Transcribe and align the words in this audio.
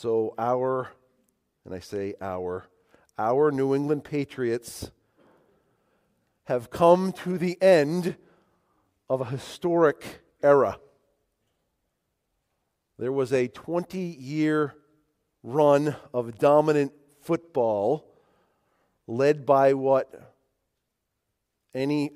So, 0.00 0.32
our, 0.38 0.88
and 1.66 1.74
I 1.74 1.80
say 1.80 2.14
our, 2.22 2.64
our 3.18 3.50
New 3.50 3.74
England 3.74 4.02
Patriots 4.02 4.90
have 6.44 6.70
come 6.70 7.12
to 7.24 7.36
the 7.36 7.60
end 7.60 8.16
of 9.10 9.20
a 9.20 9.26
historic 9.26 10.22
era. 10.42 10.78
There 12.98 13.12
was 13.12 13.30
a 13.34 13.48
20 13.48 13.98
year 13.98 14.74
run 15.42 15.94
of 16.14 16.38
dominant 16.38 16.92
football 17.20 18.06
led 19.06 19.44
by 19.44 19.74
what 19.74 20.34
any 21.74 22.12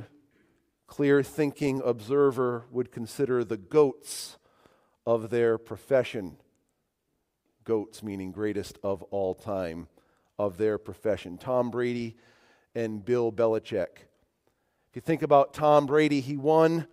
clear 0.86 1.22
thinking 1.22 1.82
observer 1.84 2.64
would 2.70 2.90
consider 2.90 3.44
the 3.44 3.58
goats 3.58 4.38
of 5.04 5.28
their 5.28 5.58
profession. 5.58 6.38
Goats 7.64 8.02
meaning 8.02 8.32
greatest 8.32 8.78
of 8.82 9.02
all 9.04 9.34
time 9.34 9.88
of 10.38 10.58
their 10.58 10.78
profession. 10.78 11.38
Tom 11.38 11.70
Brady 11.70 12.16
and 12.74 13.04
Bill 13.04 13.32
Belichick. 13.32 14.06
If 14.90 14.96
you 14.96 15.00
think 15.00 15.22
about 15.22 15.54
Tom 15.54 15.86
Brady, 15.86 16.20
he 16.20 16.36
won 16.36 16.86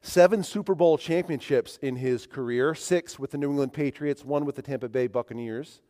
seven 0.00 0.42
Super 0.42 0.74
Bowl 0.74 0.96
championships 0.96 1.78
in 1.82 1.96
his 1.96 2.26
career 2.26 2.74
six 2.74 3.18
with 3.18 3.32
the 3.32 3.38
New 3.38 3.50
England 3.50 3.72
Patriots, 3.72 4.24
one 4.24 4.44
with 4.44 4.56
the 4.56 4.62
Tampa 4.62 4.88
Bay 4.88 5.06
Buccaneers. 5.06 5.80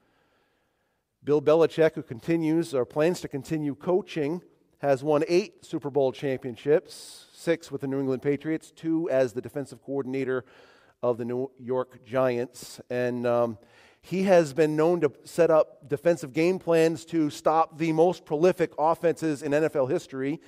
Bill 1.23 1.43
Belichick, 1.43 1.95
who 1.95 2.03
continues 2.03 2.75
or 2.75 2.85
plans 2.85 3.21
to 3.21 3.29
continue 3.29 3.75
coaching, 3.75 4.43
has 4.79 5.05
won 5.05 5.23
eight 5.29 5.65
Super 5.65 5.91
Bowl 5.91 6.11
championships 6.13 7.27
six 7.33 7.71
with 7.71 7.81
the 7.81 7.87
New 7.87 8.01
England 8.01 8.23
Patriots, 8.23 8.71
two 8.71 9.09
as 9.11 9.33
the 9.33 9.41
defensive 9.41 9.83
coordinator 9.83 10.45
of 11.03 11.17
the 11.17 11.25
New 11.25 11.51
York 11.59 12.05
Giants. 12.05 12.81
And 12.91 13.27
um, 13.27 13.59
he 14.03 14.23
has 14.25 14.53
been 14.53 14.77
known 14.77 15.01
to 15.01 15.13
set 15.25 15.51
up 15.51 15.89
defensive 15.89 16.33
game 16.33 16.59
plans 16.59 17.05
to 17.07 17.31
stop 17.31 17.79
the 17.79 17.93
most 17.93 18.25
prolific 18.25 18.73
offenses 18.79 19.43
in 19.43 19.53
NFL 19.53 19.91
history 19.91 20.41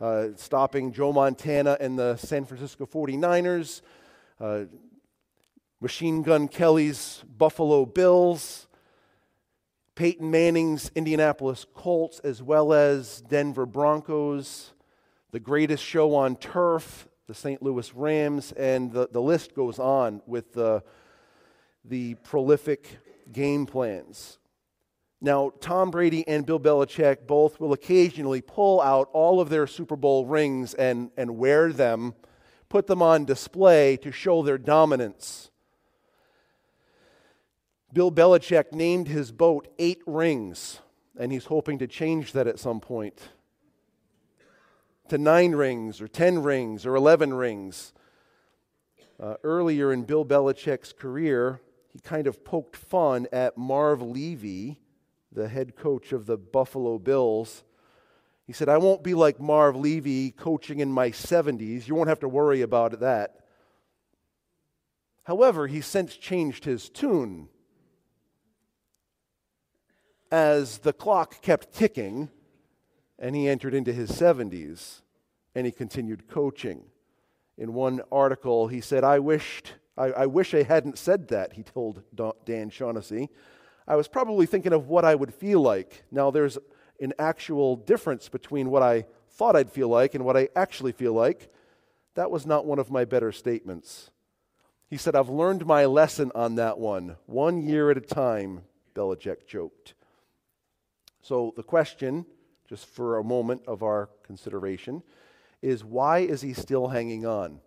uh, 0.00 0.28
stopping 0.36 0.92
Joe 0.92 1.12
Montana 1.12 1.76
and 1.80 1.98
the 1.98 2.16
San 2.16 2.44
Francisco 2.44 2.86
49ers, 2.86 3.80
uh, 4.40 4.64
Machine 5.80 6.22
Gun 6.22 6.48
Kelly's 6.48 7.22
Buffalo 7.36 7.86
Bills, 7.86 8.68
Peyton 9.94 10.30
Manning's 10.30 10.90
Indianapolis 10.94 11.66
Colts, 11.74 12.18
as 12.20 12.42
well 12.42 12.72
as 12.72 13.20
Denver 13.22 13.66
Broncos, 13.66 14.72
the 15.30 15.40
greatest 15.40 15.84
show 15.84 16.14
on 16.14 16.36
turf, 16.36 17.08
the 17.26 17.34
St. 17.34 17.62
Louis 17.62 17.94
Rams, 17.94 18.52
and 18.52 18.92
the, 18.92 19.08
the 19.10 19.22
list 19.22 19.54
goes 19.54 19.78
on 19.78 20.20
with 20.26 20.52
the, 20.52 20.82
the 21.84 22.14
prolific 22.16 22.98
game 23.32 23.66
plans. 23.66 24.38
Now, 25.20 25.52
Tom 25.60 25.90
Brady 25.90 26.26
and 26.28 26.44
Bill 26.44 26.60
Belichick 26.60 27.26
both 27.26 27.58
will 27.58 27.72
occasionally 27.72 28.42
pull 28.42 28.80
out 28.80 29.08
all 29.12 29.40
of 29.40 29.48
their 29.48 29.66
Super 29.66 29.96
Bowl 29.96 30.26
rings 30.26 30.74
and, 30.74 31.10
and 31.16 31.38
wear 31.38 31.72
them, 31.72 32.14
put 32.68 32.86
them 32.86 33.00
on 33.00 33.24
display 33.24 33.96
to 33.98 34.12
show 34.12 34.42
their 34.42 34.58
dominance. 34.58 35.50
Bill 37.92 38.12
Belichick 38.12 38.72
named 38.72 39.08
his 39.08 39.32
boat 39.32 39.68
Eight 39.78 40.02
Rings, 40.06 40.80
and 41.18 41.32
he's 41.32 41.46
hoping 41.46 41.78
to 41.78 41.86
change 41.86 42.32
that 42.32 42.46
at 42.46 42.58
some 42.58 42.80
point 42.80 43.28
to 45.08 45.18
nine 45.18 45.52
rings 45.52 46.00
or 46.00 46.08
10 46.08 46.42
rings 46.42 46.86
or 46.86 46.94
11 46.94 47.34
rings. 47.34 47.92
Uh, 49.20 49.34
earlier 49.44 49.92
in 49.92 50.02
Bill 50.02 50.24
Belichick's 50.24 50.92
career, 50.92 51.60
he 51.94 52.00
kind 52.00 52.26
of 52.26 52.44
poked 52.44 52.76
fun 52.76 53.26
at 53.32 53.56
Marv 53.56 54.02
Levy 54.02 54.80
the 55.34 55.48
head 55.48 55.76
coach 55.76 56.12
of 56.12 56.26
the 56.26 56.36
Buffalo 56.36 56.98
Bills. 56.98 57.64
He 58.46 58.52
said, 58.52 58.68
I 58.68 58.78
won't 58.78 59.02
be 59.02 59.14
like 59.14 59.40
Marv 59.40 59.76
Levy 59.76 60.30
coaching 60.30 60.80
in 60.80 60.92
my 60.92 61.10
70s. 61.10 61.88
You 61.88 61.94
won't 61.94 62.08
have 62.08 62.20
to 62.20 62.28
worry 62.28 62.62
about 62.62 63.00
that. 63.00 63.40
However, 65.24 65.66
he 65.66 65.80
since 65.80 66.16
changed 66.16 66.64
his 66.64 66.88
tune. 66.88 67.48
As 70.30 70.78
the 70.78 70.92
clock 70.92 71.40
kept 71.42 71.72
ticking 71.72 72.28
and 73.18 73.34
he 73.34 73.48
entered 73.48 73.74
into 73.74 73.92
his 73.92 74.10
70s 74.10 75.00
and 75.54 75.66
he 75.66 75.72
continued 75.72 76.28
coaching. 76.28 76.84
In 77.56 77.72
one 77.72 78.02
article, 78.10 78.68
he 78.68 78.80
said, 78.80 79.04
I 79.04 79.20
wished, 79.20 79.74
I, 79.96 80.06
I 80.06 80.26
wish 80.26 80.54
I 80.54 80.62
hadn't 80.62 80.98
said 80.98 81.28
that, 81.28 81.52
he 81.52 81.62
told 81.62 82.02
Dan 82.44 82.70
Shaughnessy. 82.70 83.28
I 83.86 83.96
was 83.96 84.08
probably 84.08 84.46
thinking 84.46 84.72
of 84.72 84.88
what 84.88 85.04
I 85.04 85.14
would 85.14 85.32
feel 85.32 85.60
like. 85.60 86.04
Now, 86.10 86.30
there's 86.30 86.58
an 87.00 87.12
actual 87.18 87.76
difference 87.76 88.28
between 88.28 88.70
what 88.70 88.82
I 88.82 89.04
thought 89.30 89.56
I'd 89.56 89.70
feel 89.70 89.88
like 89.88 90.14
and 90.14 90.24
what 90.24 90.36
I 90.36 90.48
actually 90.56 90.92
feel 90.92 91.12
like. 91.12 91.52
That 92.14 92.30
was 92.30 92.46
not 92.46 92.66
one 92.66 92.78
of 92.78 92.90
my 92.90 93.04
better 93.04 93.32
statements. 93.32 94.10
He 94.88 94.96
said, 94.96 95.16
I've 95.16 95.28
learned 95.28 95.66
my 95.66 95.84
lesson 95.86 96.30
on 96.34 96.54
that 96.56 96.78
one, 96.78 97.16
one 97.26 97.62
year 97.62 97.90
at 97.90 97.96
a 97.96 98.00
time, 98.00 98.62
Belichick 98.94 99.46
joked. 99.46 99.94
So, 101.20 101.52
the 101.56 101.62
question, 101.62 102.26
just 102.68 102.86
for 102.86 103.18
a 103.18 103.24
moment 103.24 103.62
of 103.66 103.82
our 103.82 104.08
consideration, 104.22 105.02
is 105.62 105.82
why 105.84 106.18
is 106.20 106.42
he 106.42 106.52
still 106.52 106.88
hanging 106.88 107.26
on? 107.26 107.60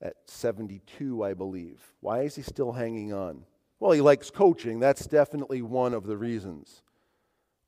At 0.00 0.16
72, 0.26 1.24
I 1.24 1.34
believe. 1.34 1.80
Why 2.00 2.22
is 2.22 2.36
he 2.36 2.42
still 2.42 2.72
hanging 2.72 3.12
on? 3.12 3.44
Well, 3.80 3.92
he 3.92 4.00
likes 4.00 4.30
coaching. 4.30 4.78
That's 4.80 5.06
definitely 5.06 5.62
one 5.62 5.94
of 5.94 6.06
the 6.06 6.16
reasons. 6.16 6.82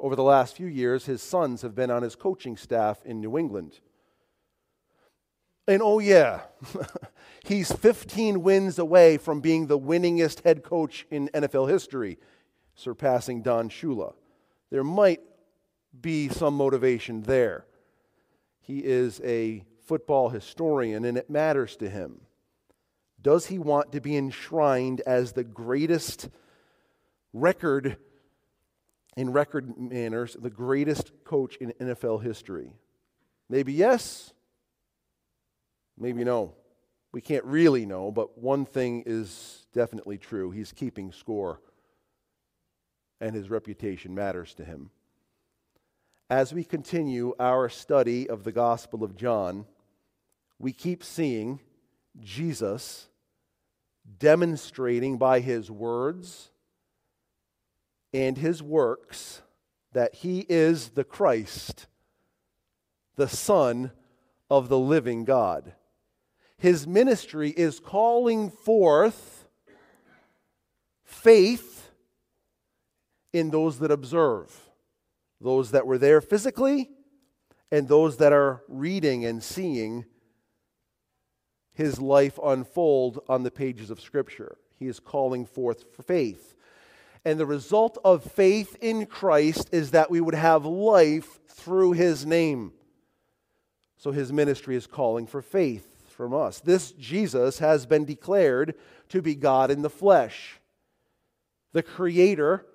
Over 0.01 0.15
the 0.15 0.23
last 0.23 0.57
few 0.57 0.67
years, 0.67 1.07
his 1.07 1.23
sons 1.23 1.63
have 1.63 1.75
been 1.75 1.91
on 1.91 2.03
his 2.03 2.15
coaching 2.15 2.57
staff 2.57 3.05
in 3.05 3.21
New 3.21 3.37
England. 3.37 3.81
And 5.67 5.83
oh, 5.83 5.99
yeah, 5.99 6.43
he's 7.45 7.71
15 7.71 8.43
wins 8.43 8.79
away 8.79 9.19
from 9.19 9.41
being 9.41 9.67
the 9.67 9.79
winningest 9.79 10.45
head 10.45 10.63
coach 10.63 11.07
in 11.11 11.29
NFL 11.35 11.69
history, 11.69 12.19
surpassing 12.75 13.43
Don 13.43 13.69
Shula. 13.69 14.15
There 14.71 14.85
might 14.85 15.21
be 16.01 16.29
some 16.29 16.55
motivation 16.55 17.23
there. 17.23 17.67
He 18.61 18.79
is 18.79 19.21
a 19.25 19.65
football 19.89 20.29
historian, 20.29 21.07
and 21.07 21.17
it 21.17 21.31
matters 21.31 21.77
to 21.77 21.89
him. 21.89 22.21
Does 23.21 23.47
he 23.47 23.59
want 23.59 23.93
to 23.93 24.01
be 24.01 24.17
enshrined 24.17 25.01
as 25.01 25.33
the 25.33 25.43
greatest 25.43 26.29
record 27.33 27.97
in 29.17 29.33
record 29.33 29.77
manners, 29.77 30.37
the 30.41 30.51
greatest 30.51 31.11
coach 31.25 31.57
in 31.57 31.73
NFL 31.81 32.23
history? 32.23 32.75
Maybe 33.49 33.73
yes, 33.73 34.33
maybe 35.97 36.23
no. 36.23 36.55
We 37.11 37.23
can't 37.23 37.45
really 37.45 37.87
know, 37.87 38.13
but 38.13 38.39
one 38.39 38.67
thing 38.67 39.03
is 39.07 39.67
definitely 39.73 40.19
true. 40.19 40.51
He's 40.51 40.73
keeping 40.73 41.11
score, 41.11 41.61
and 43.21 43.35
his 43.35 43.49
reputation 43.49 44.15
matters 44.15 44.53
to 44.55 44.65
him. 44.65 44.91
As 46.31 46.53
we 46.53 46.63
continue 46.63 47.35
our 47.41 47.71
study 47.71 48.29
of 48.29 48.45
the 48.45 48.53
Gospel 48.53 49.03
of 49.03 49.17
John, 49.17 49.65
we 50.59 50.73
keep 50.73 51.05
seeing 51.05 51.61
Jesus 52.21 53.09
demonstrating 54.19 55.19
by 55.19 55.41
his 55.41 55.71
words 55.71 56.51
and 58.13 58.39
his 58.39 58.63
works 58.63 59.43
that 59.93 60.15
he 60.15 60.45
is 60.49 60.91
the 60.91 61.05
Christ, 61.05 61.87
the 63.17 63.29
Son 63.29 63.93
of 64.51 64.69
the 64.69 64.79
living 64.79 65.25
God. 65.25 65.75
His 66.57 66.87
ministry 66.87 67.51
is 67.51 67.79
calling 67.81 68.51
forth 68.51 69.49
faith 71.05 71.91
in 73.33 73.51
those 73.51 73.79
that 73.79 73.91
observe, 73.91 74.71
those 75.41 75.71
that 75.71 75.87
were 75.87 75.99
there 75.99 76.21
physically, 76.21 76.91
and 77.71 77.87
those 77.87 78.17
that 78.17 78.33
are 78.33 78.63
reading 78.69 79.25
and 79.25 79.43
seeing 79.43 80.05
his 81.79 82.01
life 82.01 82.41
unfold 82.45 83.21
on 83.29 83.45
the 83.45 83.53
pages 83.53 83.89
of 83.89 84.01
Scripture. 84.01 84.59
He 84.81 84.89
is 84.89 84.99
calling 84.99 85.47
forth 85.47 85.85
faith. 86.05 86.57
And 87.25 87.39
the 87.39 87.47
result 87.47 87.99
of 88.05 88.25
faith 88.25 88.77
in 88.81 89.07
Christ 89.07 89.69
is 89.71 89.93
that 89.93 90.11
we 90.11 90.21
would 90.21 90.35
have 90.35 90.67
life 90.67 91.39
through 91.47 91.93
his 91.93 92.27
name. 92.27 92.73
So 93.97 94.11
his 94.11 94.33
ministry 94.33 94.75
is 94.75 94.89
calling 94.89 95.29
for 95.29 95.41
faith 95.41 96.11
from 96.11 96.35
us. 96.35 96.59
This 96.59 96.91
Jesus 96.91 97.61
has 97.61 97.87
been 97.87 98.05
declared 98.05 98.75
to 99.11 99.23
be 99.23 99.37
God 99.37 99.71
in 99.71 99.83
the 99.83 99.89
flesh, 99.89 100.59
the 101.73 101.85
creator 101.85 102.67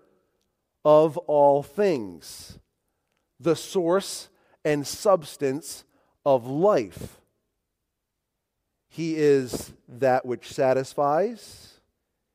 of 0.85 1.17
all 1.17 1.61
things, 1.61 2.57
the 3.38 3.57
source 3.57 4.29
and 4.63 4.88
substance 4.88 5.83
of 6.25 6.47
life. 6.47 7.19
He 8.93 9.15
is 9.15 9.73
that 9.87 10.23
which 10.23 10.53
satisfies. 10.53 11.79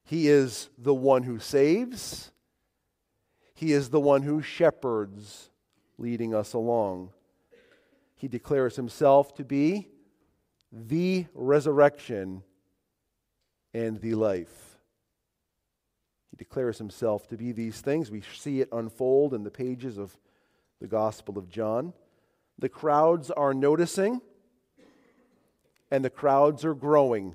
He 0.02 0.26
is 0.26 0.68
the 0.76 0.92
one 0.92 1.22
who 1.22 1.38
saves, 1.38 2.32
He 3.54 3.72
is 3.72 3.90
the 3.90 4.00
one 4.00 4.22
who 4.22 4.42
shepherds, 4.42 5.50
leading 5.98 6.34
us 6.34 6.54
along. 6.54 7.10
He 8.16 8.26
declares 8.26 8.74
Himself 8.74 9.32
to 9.36 9.44
be 9.44 9.86
the 10.72 11.26
resurrection 11.32 12.42
and 13.72 14.00
the 14.00 14.16
life. 14.16 14.80
He 16.32 16.36
declares 16.36 16.78
Himself 16.78 17.28
to 17.28 17.36
be 17.36 17.52
these 17.52 17.80
things. 17.80 18.10
We 18.10 18.22
see 18.36 18.62
it 18.62 18.68
unfold 18.72 19.32
in 19.32 19.44
the 19.44 19.52
pages 19.52 19.96
of 19.96 20.18
the 20.80 20.88
Gospel 20.88 21.38
of 21.38 21.48
John. 21.48 21.92
The 22.58 22.68
crowds 22.68 23.30
are 23.30 23.54
noticing, 23.54 24.22
and 25.90 26.04
the 26.04 26.10
crowds 26.10 26.64
are 26.64 26.74
growing. 26.74 27.34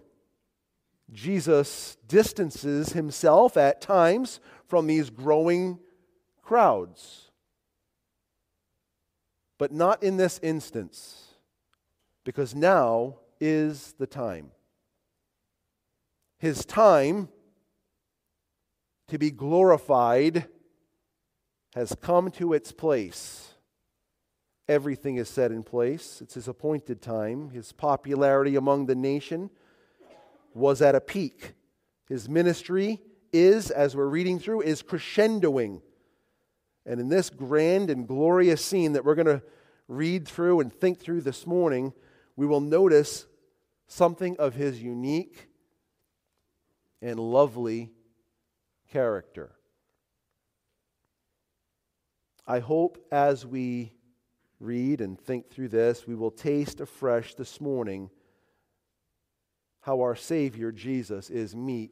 Jesus 1.11 1.97
distances 2.07 2.93
himself 2.93 3.57
at 3.57 3.81
times 3.81 4.39
from 4.67 4.87
these 4.87 5.09
growing 5.09 5.79
crowds. 6.41 7.31
But 9.57 9.71
not 9.71 10.03
in 10.03 10.17
this 10.17 10.39
instance, 10.41 11.35
because 12.23 12.55
now 12.55 13.19
is 13.39 13.93
the 13.99 14.07
time. 14.07 14.51
His 16.39 16.65
time 16.65 17.29
to 19.07 19.17
be 19.17 19.31
glorified 19.31 20.47
has 21.75 21.95
come 22.01 22.31
to 22.31 22.53
its 22.53 22.71
place 22.71 23.52
everything 24.67 25.17
is 25.17 25.29
set 25.29 25.51
in 25.51 25.63
place. 25.63 26.21
It's 26.21 26.35
his 26.35 26.47
appointed 26.47 27.01
time. 27.01 27.49
His 27.49 27.71
popularity 27.71 28.55
among 28.55 28.85
the 28.85 28.95
nation 28.95 29.49
was 30.53 30.81
at 30.81 30.95
a 30.95 31.01
peak. 31.01 31.53
His 32.07 32.29
ministry 32.29 33.01
is, 33.31 33.71
as 33.71 33.95
we're 33.95 34.07
reading 34.07 34.39
through, 34.39 34.61
is 34.61 34.83
crescendoing. 34.83 35.81
And 36.85 36.99
in 36.99 37.09
this 37.09 37.29
grand 37.29 37.89
and 37.89 38.07
glorious 38.07 38.63
scene 38.63 38.93
that 38.93 39.05
we're 39.05 39.15
going 39.15 39.25
to 39.25 39.41
read 39.87 40.27
through 40.27 40.59
and 40.59 40.71
think 40.71 40.99
through 40.99 41.21
this 41.21 41.47
morning, 41.47 41.93
we 42.35 42.45
will 42.45 42.61
notice 42.61 43.25
something 43.87 44.35
of 44.37 44.55
his 44.55 44.81
unique 44.81 45.47
and 47.01 47.19
lovely 47.19 47.91
character. 48.91 49.55
I 52.45 52.59
hope 52.59 52.97
as 53.11 53.45
we 53.45 53.92
read 54.63 55.01
and 55.01 55.19
think 55.19 55.49
through 55.49 55.69
this, 55.69 56.07
we 56.07 56.15
will 56.15 56.31
taste 56.31 56.79
afresh 56.79 57.35
this 57.35 57.59
morning 57.59 58.09
how 59.81 60.01
our 60.01 60.15
Savior 60.15 60.71
Jesus 60.71 61.29
is 61.29 61.55
meek 61.55 61.91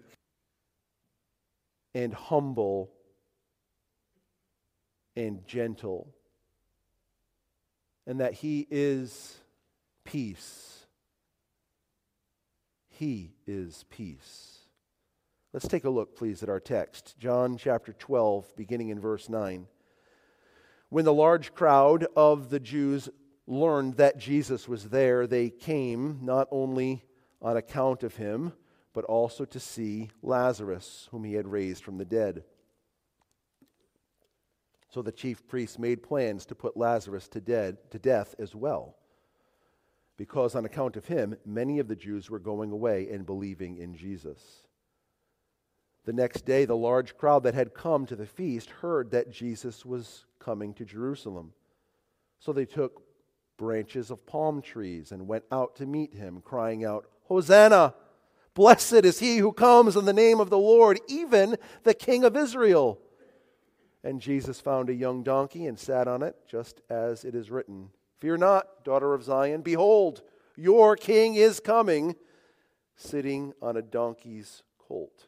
and 1.94 2.14
humble 2.14 2.92
and 5.16 5.46
gentle, 5.46 6.08
and 8.08 8.22
that 8.22 8.34
He 8.34 8.66
is 8.72 9.38
peace. 10.06 10.86
He 12.88 13.34
is 13.46 13.84
peace. 13.90 14.60
Let's 15.54 15.68
take 15.68 15.84
a 15.84 15.90
look, 15.90 16.16
please, 16.16 16.44
at 16.44 16.50
our 16.50 16.62
text. 16.62 17.16
John 17.20 17.58
chapter 17.58 17.92
12, 17.92 18.56
beginning 18.56 18.88
in 18.88 19.02
verse 19.02 19.28
9. 19.28 19.68
When 20.92 21.06
the 21.06 21.14
large 21.14 21.54
crowd 21.54 22.06
of 22.18 22.50
the 22.50 22.60
Jews 22.60 23.08
learned 23.48 23.96
that 23.96 24.18
Jesus 24.18 24.68
was 24.68 24.90
there, 24.90 25.26
they 25.26 25.50
came 25.50 26.20
not 26.22 26.50
only 26.52 27.06
on 27.42 27.56
account 27.56 28.04
of 28.04 28.18
him, 28.18 28.52
but 28.92 29.06
also 29.06 29.46
to 29.46 29.58
see 29.58 30.10
Lazarus, 30.22 31.08
whom 31.10 31.24
he 31.24 31.36
had 31.36 31.48
raised 31.48 31.82
from 31.82 31.98
the 31.98 32.04
dead. 32.04 32.44
So 34.90 35.02
the 35.02 35.14
chief 35.14 35.48
priests 35.48 35.80
made 35.80 36.04
plans 36.04 36.46
to 36.48 36.56
put 36.56 36.76
Lazarus 36.76 37.30
to, 37.30 37.40
dead, 37.40 37.78
to 37.92 37.98
death 37.98 38.36
as 38.38 38.54
well, 38.54 38.98
because 40.18 40.56
on 40.56 40.66
account 40.66 40.98
of 40.98 41.06
him, 41.06 41.38
many 41.46 41.80
of 41.80 41.88
the 41.88 41.96
Jews 41.96 42.30
were 42.30 42.38
going 42.38 42.74
away 42.74 43.08
and 43.10 43.26
believing 43.26 43.78
in 43.78 43.96
Jesus. 43.96 44.68
The 46.04 46.12
next 46.12 46.46
day, 46.46 46.66
the 46.66 46.76
large 46.76 47.16
crowd 47.16 47.44
that 47.44 47.54
had 47.54 47.74
come 47.74 48.06
to 48.08 48.18
the 48.18 48.26
feast 48.26 48.70
heard 48.70 49.12
that 49.12 49.32
Jesus 49.32 49.86
was 49.86 50.26
coming 50.42 50.74
to 50.74 50.86
Jerusalem. 50.86 51.54
So 52.40 52.52
they 52.52 52.66
took 52.66 53.04
branches 53.58 54.12
of 54.12 54.26
palm 54.26 54.62
trees 54.62 55.12
and 55.12 55.28
went 55.28 55.46
out 55.52 55.76
to 55.78 55.86
meet 55.86 56.14
him, 56.14 56.42
crying 56.44 56.84
out, 56.84 57.06
Hosanna! 57.26 57.94
Blessed 58.54 59.06
is 59.06 59.20
he 59.20 59.38
who 59.38 59.54
comes 59.54 59.96
in 59.96 60.04
the 60.04 60.12
name 60.12 60.42
of 60.42 60.50
the 60.50 60.58
Lord, 60.58 61.00
even 61.08 61.56
the 61.84 61.94
King 61.94 62.26
of 62.26 62.36
Israel. 62.36 63.00
And 64.04 64.20
Jesus 64.20 64.60
found 64.60 64.90
a 64.90 64.94
young 64.94 65.24
donkey 65.24 65.68
and 65.68 65.80
sat 65.80 66.08
on 66.08 66.24
it, 66.24 66.36
just 66.50 66.82
as 66.90 67.24
it 67.24 67.36
is 67.36 67.52
written 67.52 67.92
Fear 68.20 68.38
not, 68.38 68.84
daughter 68.84 69.14
of 69.14 69.24
Zion. 69.24 69.62
Behold, 69.62 70.22
your 70.56 70.96
king 70.96 71.36
is 71.36 71.60
coming, 71.60 72.16
sitting 72.96 73.54
on 73.62 73.78
a 73.78 73.82
donkey's 73.82 74.64
colt. 74.78 75.28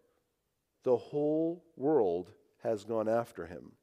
the 0.83 0.97
whole 0.97 1.63
world 1.75 2.31
has 2.63 2.83
gone 2.83 3.07
after 3.07 3.45
him. 3.45 3.73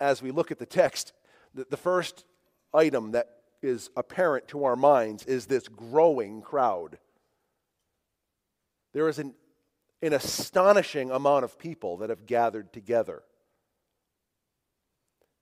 As 0.00 0.22
we 0.22 0.30
look 0.30 0.50
at 0.50 0.58
the 0.58 0.66
text, 0.66 1.12
the, 1.54 1.76
first 1.76 2.24
item 2.72 3.12
that 3.12 3.28
is 3.62 3.90
apparent 3.96 4.48
to 4.48 4.64
our 4.64 4.76
minds 4.76 5.24
is 5.24 5.46
this 5.46 5.68
growing 5.68 6.42
crowd. 6.42 6.98
There 8.92 9.08
is 9.08 9.18
an, 9.18 9.34
an 10.02 10.12
astonishing 10.12 11.10
amount 11.10 11.44
of 11.44 11.58
people 11.58 11.98
that 11.98 12.10
have 12.10 12.26
gathered 12.26 12.72
together. 12.72 13.22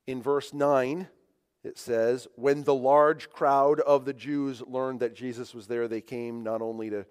In 0.07 0.23
verse 0.23 0.52
9, 0.52 1.09
it 1.64 1.78
says, 1.78 2.26
When 2.35 2.64
the 2.64 2.75
large 2.75 3.31
crowd 3.31 3.81
of 3.81 4.05
the 4.05 4.12
Jews 4.12 4.62
learned 4.62 5.00
that 5.00 5.14
Jesus 5.14 5.55
was 5.55 5.66
there, 5.66 5.88
they 5.88 6.00
came 6.00 6.43
not 6.43 6.61
only 6.61 6.90
to 6.90 7.07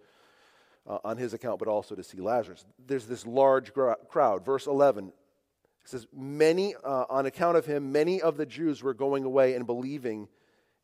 uh, 0.88 1.00
on 1.04 1.18
his 1.18 1.34
account, 1.34 1.60
but 1.60 1.68
also 1.68 1.96
to 1.96 2.04
see 2.04 2.20
Lazarus. 2.20 2.66
There's 2.88 3.06
this 3.06 3.26
large 3.26 3.72
crowd. 3.74 4.46
Verse 4.46 4.68
11 4.68 5.12
says, 5.86 6.08
Many, 6.14 6.76
uh, 6.84 7.06
on 7.10 7.26
account 7.26 7.58
of 7.58 7.66
him, 7.66 7.92
many 7.92 8.22
of 8.22 8.38
the 8.38 8.46
Jews 8.46 8.82
were 8.84 8.94
going 8.94 9.24
away 9.24 9.54
and 9.54 9.66
believing 9.66 10.28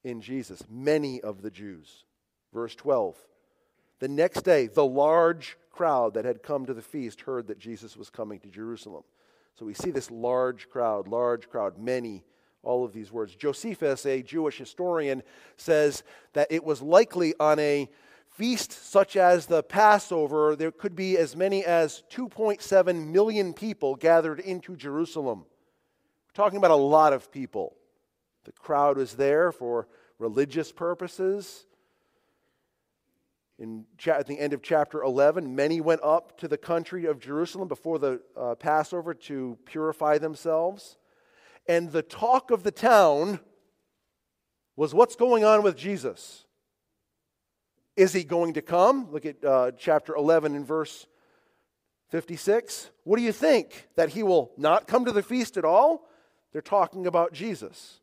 in 0.03 0.21
Jesus. 0.21 0.63
Many 0.69 1.21
of 1.21 1.41
the 1.41 1.51
Jews. 1.51 2.05
Verse 2.53 2.75
12. 2.75 3.15
The 3.99 4.07
next 4.07 4.41
day, 4.41 4.67
the 4.67 4.85
large 4.85 5.57
crowd 5.71 6.13
that 6.13 6.25
had 6.25 6.43
come 6.43 6.65
to 6.65 6.73
the 6.73 6.81
feast 6.81 7.21
heard 7.21 7.47
that 7.47 7.59
Jesus 7.59 7.97
was 7.97 8.09
coming 8.09 8.39
to 8.39 8.49
Jerusalem. 8.49 9.03
So 9.55 9.65
we 9.65 9.73
see 9.73 9.89
this 9.89 10.11
large 10.11 10.69
crowd, 10.69 11.07
large 11.07 11.49
crowd, 11.49 11.79
many, 11.79 12.23
all 12.61 12.85
of 12.85 12.93
these 12.93 13.11
words. 13.11 13.35
Josephus, 13.35 14.05
a 14.05 14.21
Jewish 14.21 14.57
historian, 14.57 15.23
says 15.55 16.03
that 16.33 16.47
it 16.51 16.63
was 16.63 16.81
likely 16.81 17.33
on 17.39 17.57
a 17.57 17.89
feast 18.38 18.72
such 18.72 19.17
as 19.17 19.48
the 19.48 19.63
Passover, 19.63 20.56
there 20.56 20.72
could 20.72 20.96
be 20.96 21.17
as 21.17 21.36
many 21.36 21.65
as 21.65 22.03
2.7 22.12 23.08
million 23.08 23.51
people 23.51 23.96
gathered 23.96 24.39
into 24.39 24.75
Jerusalem. 24.75 25.39
We're 25.39 26.44
talking 26.44 26.58
about 26.58 26.70
a 26.70 26.75
lot 26.75 27.13
of 27.13 27.32
people. 27.32 27.75
The 28.44 28.51
crowd 28.51 28.98
was 28.98 29.15
there 29.15 29.51
for 29.51 29.88
religious 30.20 30.72
purposes. 30.72 31.65
In, 33.58 33.86
at 34.06 34.27
the 34.27 34.39
end 34.39 34.53
of 34.53 34.62
chapter 34.62 35.01
11, 35.01 35.56
many 35.56 35.82
went 35.82 36.01
up 36.03 36.38
to 36.38 36.48
the 36.48 36.60
country 36.60 37.06
of 37.06 37.20
Jerusalem 37.20 37.67
before 37.67 37.98
the 37.98 38.22
uh, 38.39 38.53
Passover 38.53 39.15
to 39.15 39.58
purify 39.65 40.20
themselves. 40.20 40.98
And 41.67 41.91
the 41.91 42.03
talk 42.03 42.51
of 42.51 42.62
the 42.62 42.72
town 42.72 43.39
was 44.75 44.94
what's 44.94 45.15
going 45.15 45.44
on 45.44 45.63
with 45.63 45.75
Jesus? 45.75 46.46
Is 47.97 48.13
he 48.13 48.23
going 48.23 48.53
to 48.53 48.61
come? 48.61 49.11
Look 49.11 49.25
at 49.25 49.43
uh, 49.43 49.71
chapter 49.77 50.15
11 50.15 50.55
and 50.55 50.65
verse 50.65 51.07
56. 52.09 52.91
What 53.03 53.17
do 53.17 53.23
you 53.23 53.31
think? 53.31 53.87
That 53.95 54.09
he 54.09 54.21
will 54.21 54.51
not 54.55 54.87
come 54.87 55.03
to 55.05 55.11
the 55.11 55.23
feast 55.23 55.57
at 55.57 55.65
all? 55.65 56.07
They're 56.53 56.61
talking 56.61 57.07
about 57.07 57.33
Jesus. 57.33 57.99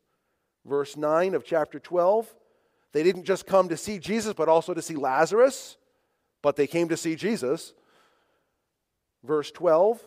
Verse 0.66 0.96
9 0.96 1.34
of 1.34 1.44
chapter 1.44 1.78
12. 1.78 2.34
They 2.92 3.04
didn't 3.04 3.24
just 3.24 3.46
come 3.46 3.68
to 3.68 3.76
see 3.76 3.98
Jesus, 3.98 4.34
but 4.34 4.48
also 4.48 4.74
to 4.74 4.82
see 4.82 4.96
Lazarus. 4.96 5.76
but 6.42 6.56
they 6.56 6.66
came 6.66 6.88
to 6.88 6.96
see 6.96 7.14
Jesus. 7.14 7.72
Verse 9.22 9.50
12 9.50 9.98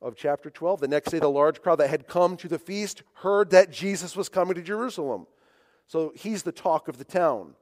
of 0.00 0.16
chapter 0.16 0.48
12 0.48 0.80
The 0.80 0.88
next 0.88 1.10
day, 1.10 1.18
the 1.18 1.28
large 1.28 1.60
crowd 1.60 1.76
that 1.76 1.90
had 1.90 2.06
come 2.06 2.36
to 2.38 2.48
the 2.48 2.58
feast 2.58 3.02
heard 3.16 3.50
that 3.50 3.70
Jesus 3.70 4.16
was 4.16 4.30
coming 4.30 4.54
to 4.54 4.62
Jerusalem. 4.62 5.26
So 5.86 6.12
he's 6.14 6.42
the 6.42 6.52
talk 6.52 6.88
of 6.88 6.96
the 6.96 7.04
town. 7.04 7.54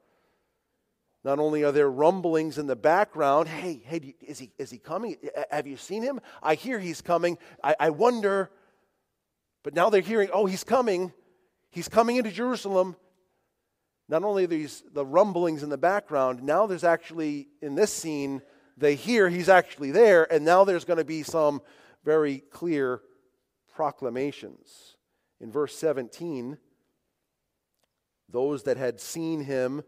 Not 1.22 1.38
only 1.38 1.64
are 1.64 1.72
there 1.72 1.90
rumblings 1.90 2.56
in 2.56 2.66
the 2.66 2.76
background, 2.76 3.48
hey, 3.48 3.82
hey, 3.84 4.14
is 4.22 4.38
he, 4.38 4.52
is 4.58 4.70
he 4.70 4.78
coming? 4.78 5.16
Have 5.50 5.66
you 5.66 5.76
seen 5.76 6.02
him? 6.02 6.20
I 6.42 6.54
hear 6.54 6.78
he's 6.78 7.02
coming. 7.02 7.36
I, 7.62 7.76
I 7.78 7.90
wonder. 7.90 8.50
But 9.62 9.74
now 9.74 9.90
they're 9.90 10.00
hearing, 10.00 10.30
oh, 10.32 10.46
he's 10.46 10.64
coming. 10.64 11.12
He's 11.70 11.88
coming 11.88 12.16
into 12.16 12.30
Jerusalem. 12.30 12.96
Not 14.08 14.24
only 14.24 14.46
these 14.46 14.82
the 14.92 15.06
rumblings 15.06 15.62
in 15.62 15.68
the 15.68 15.78
background, 15.78 16.42
now 16.42 16.66
there's 16.66 16.84
actually 16.84 17.48
in 17.62 17.76
this 17.76 17.92
scene, 17.92 18.42
they 18.76 18.96
hear 18.96 19.28
he's 19.28 19.48
actually 19.48 19.92
there, 19.92 20.30
and 20.32 20.44
now 20.44 20.64
there's 20.64 20.84
going 20.84 20.98
to 20.98 21.04
be 21.04 21.22
some 21.22 21.60
very 22.02 22.38
clear 22.50 23.02
proclamations. 23.72 24.96
In 25.40 25.52
verse 25.52 25.76
17, 25.76 26.58
those 28.28 28.64
that 28.64 28.78
had 28.78 29.00
seen 29.00 29.44
him 29.44 29.82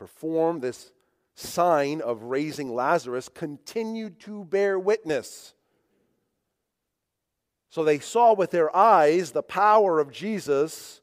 perform 0.00 0.60
this 0.60 0.92
sign 1.34 2.00
of 2.00 2.22
raising 2.22 2.74
Lazarus 2.74 3.28
continued 3.28 4.18
to 4.20 4.44
bear 4.44 4.78
witness. 4.78 5.52
So 7.68 7.84
they 7.84 7.98
saw 7.98 8.32
with 8.32 8.50
their 8.50 8.74
eyes 8.74 9.32
the 9.32 9.42
power 9.42 10.00
of 10.00 10.10
Jesus, 10.10 11.02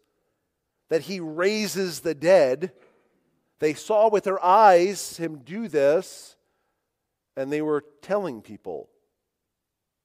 that 0.89 1.03
he 1.03 1.19
raises 1.19 1.99
the 1.99 2.15
dead. 2.15 2.71
They 3.59 3.75
saw 3.75 4.09
with 4.09 4.23
their 4.23 4.43
eyes 4.43 5.17
him 5.17 5.43
do 5.45 5.67
this, 5.67 6.35
and 7.35 7.53
they 7.53 7.61
were 7.61 7.85
telling 8.01 8.41
people. 8.41 8.89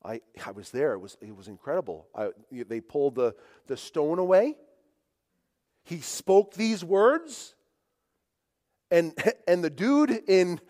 I, 0.05 0.21
I 0.45 0.51
was 0.51 0.71
there. 0.71 0.93
It 0.93 0.99
was, 0.99 1.17
it 1.23 1.35
was 1.35 1.49
incredible. 1.49 2.09
I, 2.15 2.29
they 2.51 2.83
pulled 2.83 3.15
the, 3.15 3.35
the 3.69 3.79
stone 3.79 4.19
away. 4.19 4.59
He 5.83 6.01
spoke 6.01 6.53
these 6.53 6.85
words 6.85 7.55
and 8.93 9.15
and 9.49 9.65
the 9.65 9.71
dude 9.71 10.11
in 10.29 10.61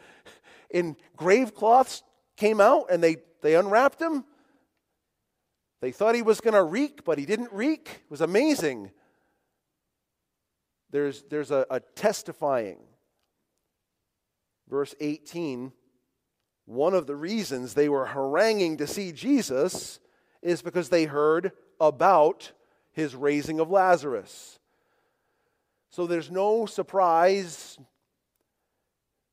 in 0.70 0.96
grave 1.16 1.54
cloths 1.54 2.02
came 2.36 2.60
out 2.60 2.86
and 2.90 3.02
they 3.02 3.16
they 3.42 3.54
unwrapped 3.56 4.00
him. 4.00 4.24
They 5.80 5.90
thought 5.90 6.14
he 6.14 6.22
was 6.22 6.40
going 6.40 6.54
to 6.54 6.62
reek 6.62 7.04
but 7.04 7.18
he 7.18 7.26
didn't 7.26 7.52
reek. 7.52 8.02
It 8.04 8.10
was 8.10 8.20
amazing. 8.20 8.90
There's 10.90 11.22
there's 11.24 11.50
a, 11.50 11.66
a 11.70 11.80
testifying. 11.80 12.78
Verse 14.68 14.94
18 15.00 15.72
one 16.64 16.94
of 16.94 17.08
the 17.08 17.16
reasons 17.16 17.74
they 17.74 17.88
were 17.88 18.06
haranguing 18.06 18.76
to 18.76 18.86
see 18.86 19.10
jesus 19.10 19.98
is 20.42 20.62
because 20.62 20.88
they 20.88 21.04
heard 21.04 21.50
about 21.80 22.52
his 22.92 23.14
raising 23.14 23.58
of 23.58 23.70
lazarus. 23.70 24.58
So 25.90 26.06
there's 26.06 26.30
no 26.30 26.66
surprise 26.66 27.78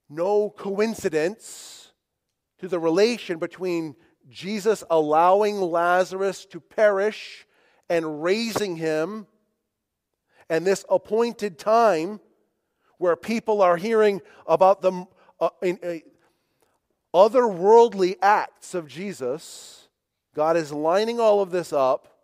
no 0.10 0.50
coincidence 0.50 1.92
to 2.60 2.68
the 2.68 2.80
relation 2.80 3.38
between 3.38 3.96
Jesus 4.28 4.84
allowing 4.90 5.62
Lazarus 5.62 6.46
to 6.48 6.60
perish 6.60 7.46
and 7.90 8.24
raising 8.24 8.76
him, 8.76 9.28
and 10.50 10.66
this 10.66 10.86
appointed 10.90 11.58
time 11.58 12.20
where 12.98 13.16
people 13.16 13.62
are 13.62 13.78
hearing 13.78 14.22
about 14.46 14.82
the 14.82 15.06
uh, 15.40 15.50
in, 15.62 15.80
uh, 15.84 15.96
otherworldly 17.14 18.16
acts 18.22 18.74
of 18.74 18.88
Jesus. 18.88 19.88
God 20.36 20.58
is 20.58 20.72
lining 20.72 21.20
all 21.20 21.42
of 21.42 21.50
this 21.50 21.74
up 21.74 22.20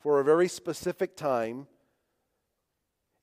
for 0.00 0.18
a 0.18 0.24
very 0.24 0.48
specific 0.48 1.16
time. 1.16 1.66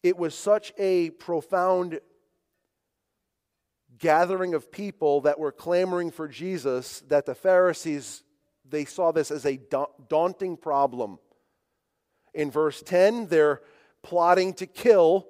It 0.02 0.18
was 0.18 0.36
such 0.36 0.74
a 0.78 1.10
profound 1.12 2.00
gathering 4.04 4.54
of 4.54 4.70
people 4.70 5.22
that 5.22 5.40
were 5.40 5.54
clamoring 5.54 6.12
for 6.12 6.28
Jesus 6.28 7.02
that 7.08 7.26
the 7.26 7.34
Pharisees 7.34 8.22
they 8.70 8.84
saw 8.84 9.14
this 9.14 9.32
as 9.32 9.46
a 9.46 9.60
daunting 10.10 10.58
problem. 10.58 11.20
In 12.34 12.52
verse 12.52 12.82
10, 12.82 13.28
they're 13.28 13.62
plotting 14.02 14.56
to 14.56 14.66
kill 14.66 15.28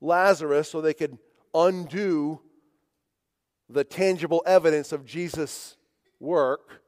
Lazarus 0.00 0.70
so 0.70 0.80
they 0.80 0.94
could 0.94 1.18
undo 1.54 2.40
the 3.68 3.84
tangible 3.84 4.42
evidence 4.46 4.92
of 4.92 5.04
Jesus' 5.04 5.76
work. 6.18 6.82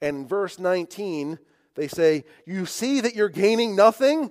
And 0.00 0.18
in 0.18 0.28
verse 0.28 0.60
19, 0.60 1.38
they 1.74 1.88
say, 1.88 2.24
You 2.46 2.66
see 2.66 3.00
that 3.00 3.16
you're 3.16 3.28
gaining 3.28 3.74
nothing? 3.74 4.30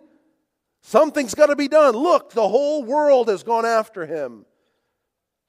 Something's 0.82 1.36
got 1.36 1.48
to 1.48 1.58
be 1.58 1.68
done. 1.68 1.96
Look, 1.96 2.32
the 2.32 2.48
whole 2.48 2.84
world 2.84 3.28
has 3.28 3.44
gone 3.44 3.66
after 3.66 4.06
him. 4.06 4.46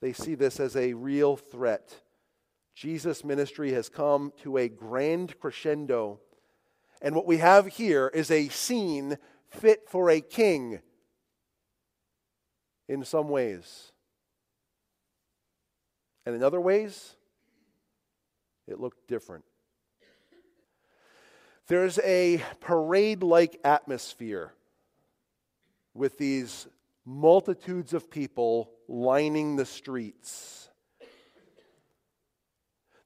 They 0.00 0.12
see 0.12 0.34
this 0.34 0.60
as 0.60 0.76
a 0.76 0.94
real 0.94 1.36
threat. 1.36 1.94
Jesus' 2.74 3.24
ministry 3.24 3.72
has 3.72 3.88
come 3.88 4.32
to 4.42 4.56
a 4.56 4.68
grand 4.68 5.38
crescendo. 5.40 6.20
And 7.02 7.14
what 7.14 7.26
we 7.26 7.38
have 7.38 7.66
here 7.66 8.08
is 8.14 8.30
a 8.30 8.48
scene 8.48 9.18
fit 9.50 9.88
for 9.88 10.10
a 10.10 10.20
king 10.20 10.80
in 12.88 13.04
some 13.04 13.28
ways. 13.28 13.92
And 16.24 16.34
in 16.34 16.42
other 16.42 16.60
ways, 16.60 17.16
it 18.66 18.78
looked 18.78 19.08
different. 19.08 19.44
There's 21.66 21.98
a 21.98 22.42
parade 22.60 23.22
like 23.22 23.58
atmosphere 23.64 24.52
with 25.94 26.18
these 26.18 26.68
multitudes 27.08 27.94
of 27.94 28.10
people 28.10 28.70
lining 28.86 29.56
the 29.56 29.64
streets. 29.64 30.68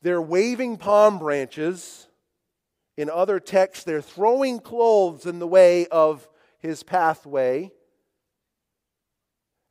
They're 0.02 0.20
waving 0.20 0.78
palm 0.78 1.20
branches. 1.20 2.08
In 2.96 3.08
other 3.08 3.38
texts, 3.38 3.84
they're 3.84 4.02
throwing 4.02 4.58
clothes 4.58 5.24
in 5.24 5.38
the 5.38 5.46
way 5.46 5.86
of 5.86 6.28
his 6.58 6.82
pathway. 6.82 7.70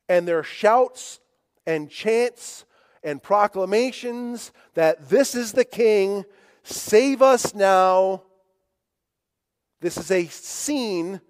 And 0.08 0.26
their 0.26 0.42
shouts 0.42 1.20
and 1.66 1.90
chants 1.90 2.64
and 3.04 3.22
proclamations 3.22 4.50
that 4.72 5.10
this 5.10 5.34
is 5.34 5.52
the 5.52 5.64
king, 5.64 6.24
save 6.62 7.20
us 7.20 7.54
now. 7.54 8.22
This 9.80 9.98
is 9.98 10.10
a 10.10 10.26
scene 10.26 11.20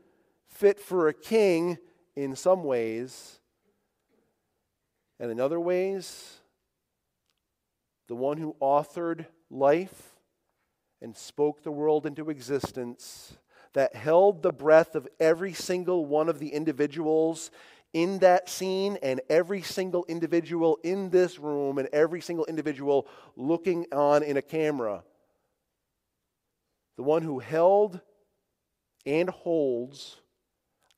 fit 0.47 0.79
for 0.79 1.09
a 1.09 1.15
king 1.15 1.79
in 2.17 2.37
some 2.37 2.65
ways, 2.65 3.39
and 5.19 5.31
in 5.31 5.41
other 5.41 5.61
ways, 5.61 6.39
the 8.09 8.15
one 8.15 8.39
who 8.39 8.57
authored 8.61 9.27
life 9.51 10.17
and 11.01 11.17
spoke 11.17 11.63
the 11.63 11.71
world 11.71 12.07
into 12.07 12.31
existence, 12.31 13.37
that 13.73 13.97
held 13.97 14.43
the 14.43 14.53
breath 14.53 14.95
of 14.95 15.09
every 15.19 15.53
single 15.53 16.05
one 16.05 16.29
of 16.29 16.39
the 16.39 16.49
individuals 16.49 17.51
in 17.93 18.19
that 18.21 18.49
scene 18.49 18.99
and 19.03 19.21
every 19.29 19.63
single 19.63 20.05
individual 20.09 20.79
in 20.83 21.11
this 21.11 21.39
room 21.39 21.79
and 21.79 21.89
every 21.93 22.21
single 22.21 22.45
individual 22.47 23.07
looking 23.37 23.87
on 23.93 24.23
in 24.23 24.37
a 24.37 24.43
camera. 24.43 25.03
The 26.97 27.03
one 27.03 27.23
who 27.23 27.39
held 27.39 28.01
and 29.05 29.29
holds 29.29 30.22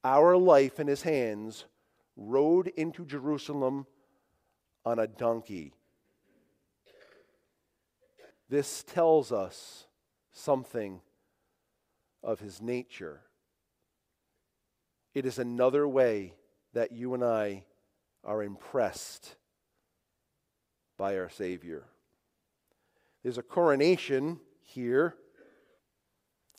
our 0.04 0.36
life 0.36 0.78
in 0.78 0.86
his 0.86 1.02
hands, 1.02 1.64
rode 2.16 2.68
into 2.68 3.04
Jerusalem 3.04 3.86
on 4.84 4.98
a 4.98 5.06
donkey. 5.06 5.72
This 8.48 8.84
tells 8.84 9.32
us 9.32 9.86
something 10.32 11.00
of 12.22 12.40
his 12.40 12.60
nature. 12.60 13.22
It 15.14 15.26
is 15.26 15.38
another 15.38 15.88
way 15.88 16.34
that 16.74 16.92
you 16.92 17.14
and 17.14 17.24
I 17.24 17.64
are 18.22 18.42
impressed 18.42 19.36
by 20.96 21.16
our 21.18 21.28
Savior. 21.28 21.84
There's 23.22 23.38
a 23.38 23.42
coronation 23.42 24.40
here, 24.60 25.14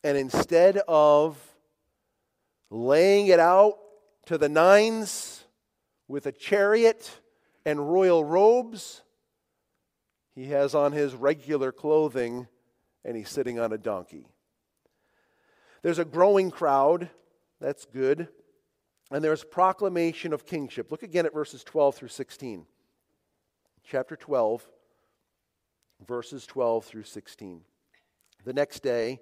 and 0.04 0.18
instead 0.18 0.78
of 0.88 1.38
laying 2.76 3.28
it 3.28 3.40
out 3.40 3.78
to 4.26 4.38
the 4.38 4.50
nines 4.50 5.46
with 6.08 6.26
a 6.26 6.32
chariot 6.32 7.22
and 7.66 7.92
royal 7.92 8.24
robes. 8.24 9.02
He 10.36 10.48
has 10.48 10.76
on 10.76 10.92
his 10.92 11.16
regular 11.16 11.72
clothing 11.72 12.48
and 13.04 13.16
he's 13.16 13.30
sitting 13.30 13.60
on 13.60 13.72
a 13.72 13.78
donkey. 13.78 14.28
There's 15.84 16.00
a 16.00 16.06
growing 16.06 16.52
crowd. 16.52 17.10
That's 17.62 17.86
good. 17.86 18.28
And 19.12 19.24
there's 19.24 19.44
proclamation 19.44 20.34
of 20.34 20.46
kingship. 20.46 20.92
Look 20.92 21.04
again 21.04 21.26
at 21.26 21.34
verses 21.34 21.64
12 21.64 21.96
through 21.96 22.08
16. 22.10 22.66
Chapter 23.88 24.16
12, 24.16 24.68
verses 26.08 26.48
12 26.48 26.86
through 26.86 27.04
16. 27.04 27.62
The 28.44 28.54
next 28.54 28.82
day, 28.82 29.22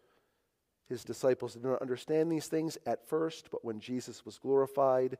His 0.91 1.05
disciples 1.05 1.53
did 1.53 1.63
not 1.63 1.81
understand 1.81 2.29
these 2.29 2.47
things 2.47 2.77
at 2.85 3.07
first, 3.07 3.49
but 3.49 3.63
when 3.63 3.79
Jesus 3.79 4.25
was 4.25 4.37
glorified, 4.37 5.17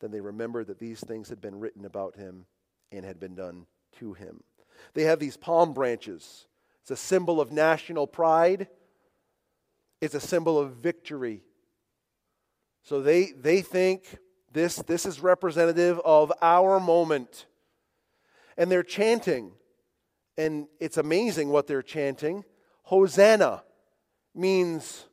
then 0.00 0.10
they 0.10 0.22
remembered 0.22 0.68
that 0.68 0.78
these 0.78 1.00
things 1.00 1.28
had 1.28 1.38
been 1.38 1.60
written 1.60 1.84
about 1.84 2.16
him 2.16 2.46
and 2.90 3.04
had 3.04 3.20
been 3.20 3.34
done 3.34 3.66
to 3.98 4.14
him. 4.14 4.42
They 4.94 5.02
have 5.02 5.18
these 5.18 5.36
palm 5.36 5.74
branches. 5.74 6.46
It's 6.80 6.90
a 6.90 6.96
symbol 6.96 7.42
of 7.42 7.52
national 7.52 8.06
pride, 8.06 8.68
it's 10.00 10.14
a 10.14 10.20
symbol 10.20 10.58
of 10.58 10.76
victory. 10.76 11.42
So 12.82 13.02
they, 13.02 13.32
they 13.32 13.60
think 13.60 14.16
this, 14.50 14.76
this 14.76 15.04
is 15.04 15.20
representative 15.20 16.00
of 16.06 16.32
our 16.40 16.80
moment. 16.80 17.44
And 18.56 18.72
they're 18.72 18.82
chanting, 18.82 19.52
and 20.38 20.68
it's 20.80 20.96
amazing 20.96 21.50
what 21.50 21.66
they're 21.66 21.82
chanting. 21.82 22.44
Hosanna 22.84 23.62
means 24.36 25.06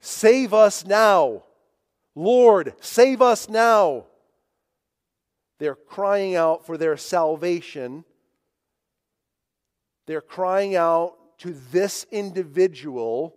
save 0.00 0.52
us 0.52 0.84
now. 0.84 1.44
Lord, 2.14 2.74
save 2.80 3.22
us 3.22 3.48
now. 3.48 4.06
They're 5.58 5.74
crying 5.74 6.34
out 6.34 6.66
for 6.66 6.76
their 6.76 6.96
salvation. 6.96 8.04
They're 10.06 10.20
crying 10.20 10.74
out 10.76 11.16
to 11.38 11.54
this 11.70 12.04
individual 12.10 13.36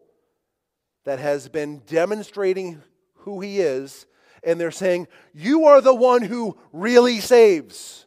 that 1.06 1.20
has 1.20 1.48
been 1.48 1.84
demonstrating 1.86 2.82
who 3.14 3.42
he 3.42 3.60
is, 3.60 4.06
and 4.44 4.60
they're 4.60 4.72
saying, 4.72 5.08
You 5.34 5.66
are 5.66 5.82
the 5.82 5.94
one 5.94 6.24
who 6.24 6.58
really 6.74 7.20
saves. 7.20 8.06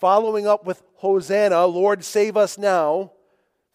Following 0.00 0.46
up 0.46 0.64
with 0.64 0.82
Hosanna, 0.96 1.66
Lord, 1.66 2.04
save 2.04 2.36
us 2.36 2.58
now, 2.58 3.12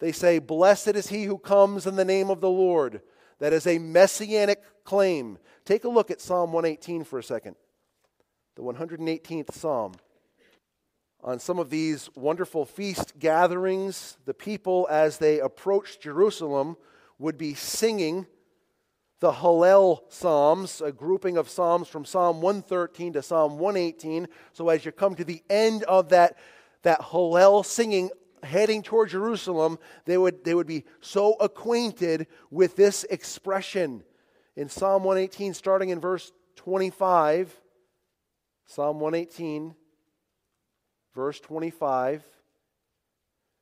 they 0.02 0.10
say, 0.10 0.40
Blessed 0.40 0.96
is 0.96 1.06
he 1.06 1.22
who 1.22 1.38
comes 1.38 1.86
in 1.86 1.94
the 1.94 2.04
name 2.04 2.28
of 2.28 2.40
the 2.40 2.50
Lord. 2.50 3.02
That 3.38 3.52
is 3.52 3.68
a 3.68 3.78
messianic 3.78 4.60
claim. 4.82 5.38
Take 5.64 5.84
a 5.84 5.88
look 5.88 6.10
at 6.10 6.20
Psalm 6.20 6.52
118 6.52 7.04
for 7.04 7.20
a 7.20 7.22
second 7.22 7.54
the 8.56 8.62
118th 8.62 9.52
Psalm. 9.52 9.92
On 11.22 11.38
some 11.38 11.60
of 11.60 11.70
these 11.70 12.10
wonderful 12.16 12.64
feast 12.64 13.16
gatherings, 13.20 14.16
the 14.24 14.34
people, 14.34 14.88
as 14.90 15.18
they 15.18 15.38
approached 15.38 16.02
Jerusalem, 16.02 16.76
would 17.20 17.38
be 17.38 17.54
singing 17.54 18.26
the 19.20 19.30
Hallel 19.30 20.00
Psalms, 20.08 20.80
a 20.80 20.90
grouping 20.90 21.36
of 21.36 21.48
Psalms 21.48 21.86
from 21.86 22.04
Psalm 22.04 22.40
113 22.42 23.12
to 23.12 23.22
Psalm 23.22 23.56
118. 23.56 24.26
So 24.52 24.68
as 24.68 24.84
you 24.84 24.90
come 24.90 25.14
to 25.14 25.24
the 25.24 25.44
end 25.48 25.84
of 25.84 26.08
that, 26.08 26.38
that 26.82 27.00
Hallel 27.00 27.64
singing 27.64 28.10
heading 28.42 28.82
toward 28.82 29.10
Jerusalem, 29.10 29.78
they 30.04 30.18
would, 30.18 30.44
they 30.44 30.54
would 30.54 30.66
be 30.66 30.84
so 31.00 31.34
acquainted 31.34 32.26
with 32.50 32.76
this 32.76 33.04
expression. 33.04 34.02
In 34.56 34.68
Psalm 34.68 35.04
118, 35.04 35.54
starting 35.54 35.90
in 35.90 36.00
verse 36.00 36.32
25, 36.56 37.54
Psalm 38.66 39.00
118, 39.00 39.74
verse 41.14 41.40
25. 41.40 42.22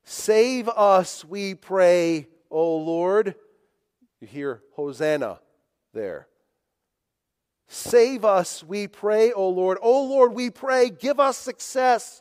Save 0.05 0.69
us, 0.69 1.25
we 1.25 1.55
pray, 1.55 2.29
O 2.51 2.77
Lord. 2.77 3.35
You 4.21 4.27
hear 4.27 4.63
Hosanna 4.75 5.41
there. 5.95 6.27
Save 7.69 8.25
us, 8.25 8.65
we 8.65 8.89
pray, 8.89 9.33
O 9.33 9.49
Lord. 9.49 9.79
O 9.81 10.05
Lord, 10.05 10.35
we 10.35 10.51
pray, 10.51 10.91
give 10.91 11.21
us 11.21 11.39
success. 11.39 12.21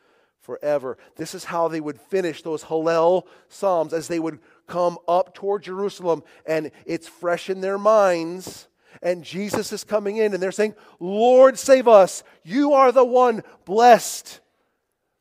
forever. 0.41 0.97
This 1.15 1.33
is 1.33 1.45
how 1.45 1.67
they 1.67 1.79
would 1.79 1.99
finish 1.99 2.41
those 2.41 2.63
Hallel 2.63 3.23
Psalms 3.47 3.93
as 3.93 4.07
they 4.07 4.19
would 4.19 4.39
come 4.67 4.97
up 5.07 5.33
toward 5.33 5.63
Jerusalem, 5.63 6.23
and 6.45 6.71
it's 6.85 7.07
fresh 7.07 7.49
in 7.49 7.61
their 7.61 7.77
minds. 7.77 8.67
And 9.01 9.23
Jesus 9.23 9.71
is 9.71 9.83
coming 9.83 10.17
in, 10.17 10.33
and 10.33 10.43
they're 10.43 10.51
saying, 10.51 10.75
Lord, 10.99 11.57
save 11.57 11.87
us. 11.87 12.23
You 12.43 12.73
are 12.73 12.91
the 12.91 13.05
one 13.05 13.43
blessed 13.65 14.41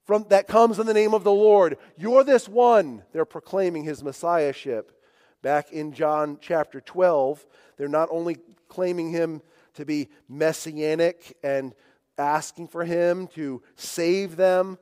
from, 0.04 0.26
that 0.30 0.48
comes 0.48 0.78
in 0.78 0.86
the 0.86 0.94
name 0.94 1.14
of 1.14 1.22
the 1.24 1.32
Lord. 1.32 1.76
You're 1.96 2.24
this 2.24 2.48
one. 2.48 3.02
They're 3.12 3.24
proclaiming 3.24 3.84
his 3.84 4.02
messiahship. 4.02 4.92
Back 5.42 5.72
in 5.72 5.92
John 5.92 6.38
chapter 6.40 6.80
12, 6.80 7.46
they're 7.76 7.88
not 7.88 8.08
only 8.10 8.38
claiming 8.68 9.10
him 9.10 9.40
to 9.74 9.84
be 9.84 10.08
messianic 10.28 11.36
and 11.42 11.74
asking 12.18 12.68
for 12.68 12.84
him 12.84 13.28
to 13.28 13.62
save 13.76 14.36
them, 14.36 14.78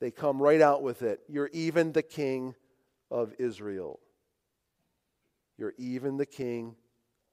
they 0.00 0.10
come 0.10 0.40
right 0.40 0.60
out 0.60 0.82
with 0.82 1.02
it. 1.02 1.20
You're 1.28 1.50
even 1.52 1.92
the 1.92 2.02
king 2.02 2.54
of 3.10 3.34
Israel. 3.38 4.00
You're 5.58 5.74
even 5.78 6.16
the 6.16 6.26
king 6.26 6.76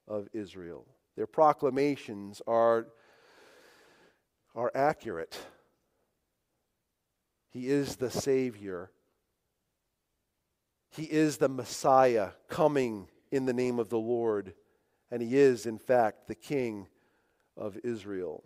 of 0.08 0.28
Israel. 0.32 0.86
Their 1.16 1.26
proclamations 1.26 2.40
are, 2.46 2.86
are 4.54 4.72
accurate. 4.74 5.38
He 7.50 7.68
is 7.68 7.96
the 7.96 8.10
Savior. 8.10 8.90
He 10.90 11.04
is 11.04 11.36
the 11.36 11.48
Messiah 11.48 12.30
coming 12.48 13.08
in 13.30 13.46
the 13.46 13.52
name 13.52 13.78
of 13.78 13.90
the 13.90 13.98
Lord. 13.98 14.54
And 15.10 15.20
he 15.20 15.36
is, 15.36 15.66
in 15.66 15.78
fact, 15.78 16.26
the 16.26 16.34
King 16.34 16.88
of 17.56 17.78
Israel. 17.84 18.42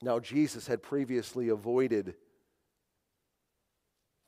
Now, 0.00 0.20
Jesus 0.20 0.66
had 0.66 0.82
previously 0.82 1.48
avoided 1.48 2.14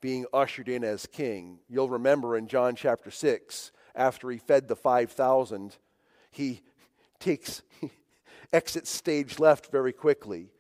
being 0.00 0.26
ushered 0.32 0.68
in 0.68 0.84
as 0.84 1.06
king. 1.06 1.58
You'll 1.68 1.88
remember 1.88 2.36
in 2.36 2.48
John 2.48 2.76
chapter 2.76 3.10
6, 3.10 3.72
after 3.94 4.30
he 4.30 4.38
fed 4.38 4.68
the 4.68 4.76
5,000, 4.76 5.76
he 6.30 6.62
takes, 7.18 7.62
he 7.80 7.90
exits 8.52 8.90
stage 8.90 9.38
left 9.38 9.70
very 9.70 9.92
quickly. 9.92 10.50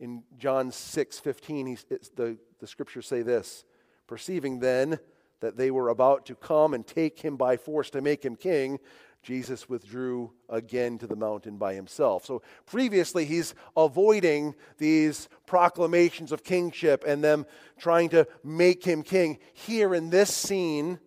In 0.00 0.22
John 0.38 0.70
6 0.70 1.18
15, 1.18 1.66
he's, 1.66 1.84
the, 1.84 2.38
the 2.58 2.66
scriptures 2.66 3.06
say 3.06 3.22
this 3.22 3.64
Perceiving 4.06 4.60
then 4.60 4.98
that 5.44 5.58
they 5.58 5.70
were 5.70 5.90
about 5.90 6.24
to 6.24 6.34
come 6.34 6.72
and 6.72 6.86
take 6.86 7.20
him 7.20 7.36
by 7.36 7.58
force 7.58 7.90
to 7.90 8.00
make 8.00 8.24
him 8.24 8.34
king, 8.34 8.78
Jesus 9.22 9.68
withdrew 9.68 10.32
again 10.48 10.96
to 10.98 11.06
the 11.06 11.16
mountain 11.16 11.58
by 11.58 11.74
himself. 11.74 12.24
So 12.24 12.40
previously, 12.64 13.26
he's 13.26 13.54
avoiding 13.76 14.54
these 14.78 15.28
proclamations 15.46 16.32
of 16.32 16.44
kingship 16.44 17.04
and 17.06 17.22
them 17.22 17.44
trying 17.78 18.08
to 18.10 18.26
make 18.42 18.84
him 18.84 19.02
king. 19.02 19.38
Here 19.52 19.94
in 19.94 20.08
this 20.08 20.34
scene, 20.34 20.98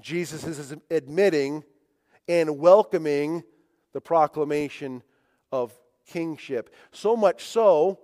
Jesus 0.00 0.44
is 0.44 0.74
admitting 0.90 1.62
and 2.26 2.58
welcoming 2.58 3.44
the 3.92 4.00
proclamation 4.00 5.04
of 5.52 5.72
kingship. 6.06 6.74
So 6.90 7.16
much 7.16 7.44
so 7.44 8.00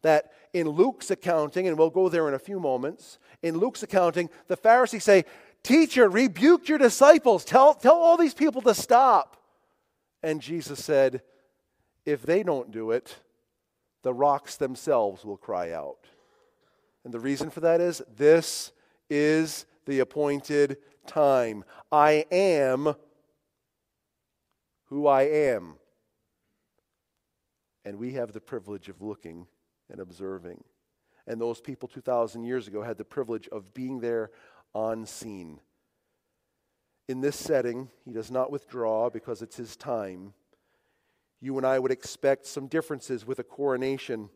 that 0.00 0.32
in 0.52 0.68
Luke's 0.68 1.10
accounting, 1.10 1.66
and 1.68 1.78
we'll 1.78 1.90
go 1.90 2.08
there 2.08 2.28
in 2.28 2.34
a 2.34 2.38
few 2.38 2.60
moments, 2.60 3.18
in 3.42 3.58
Luke's 3.58 3.82
accounting, 3.82 4.30
the 4.48 4.56
Pharisees 4.56 5.04
say, 5.04 5.24
Teacher, 5.62 6.08
rebuke 6.08 6.68
your 6.68 6.78
disciples. 6.78 7.44
Tell, 7.44 7.74
tell 7.74 7.94
all 7.94 8.16
these 8.16 8.34
people 8.34 8.62
to 8.62 8.74
stop. 8.74 9.36
And 10.22 10.40
Jesus 10.40 10.84
said, 10.84 11.22
If 12.04 12.22
they 12.22 12.42
don't 12.42 12.70
do 12.70 12.90
it, 12.90 13.16
the 14.02 14.12
rocks 14.12 14.56
themselves 14.56 15.24
will 15.24 15.36
cry 15.36 15.72
out. 15.72 16.06
And 17.04 17.12
the 17.12 17.20
reason 17.20 17.50
for 17.50 17.60
that 17.60 17.80
is 17.80 18.02
this 18.16 18.72
is 19.08 19.66
the 19.86 20.00
appointed 20.00 20.78
time. 21.06 21.64
I 21.90 22.26
am 22.30 22.94
who 24.84 25.06
I 25.06 25.22
am. 25.22 25.76
And 27.84 27.98
we 27.98 28.12
have 28.12 28.32
the 28.32 28.40
privilege 28.40 28.88
of 28.88 29.02
looking 29.02 29.46
and 29.90 30.00
observing. 30.00 30.62
And 31.26 31.40
those 31.40 31.60
people 31.60 31.88
2,000 31.88 32.44
years 32.44 32.66
ago 32.66 32.82
had 32.82 32.98
the 32.98 33.04
privilege 33.04 33.48
of 33.48 33.74
being 33.74 34.00
there 34.00 34.30
on 34.74 35.06
scene. 35.06 35.60
In 37.08 37.20
this 37.20 37.36
setting, 37.36 37.90
he 38.04 38.12
does 38.12 38.30
not 38.30 38.50
withdraw 38.50 39.10
because 39.10 39.42
it's 39.42 39.56
his 39.56 39.76
time. 39.76 40.34
You 41.40 41.58
and 41.58 41.66
I 41.66 41.78
would 41.78 41.90
expect 41.90 42.46
some 42.46 42.68
differences 42.68 43.26
with 43.26 43.38
a 43.38 43.44
coronation, 43.44 44.30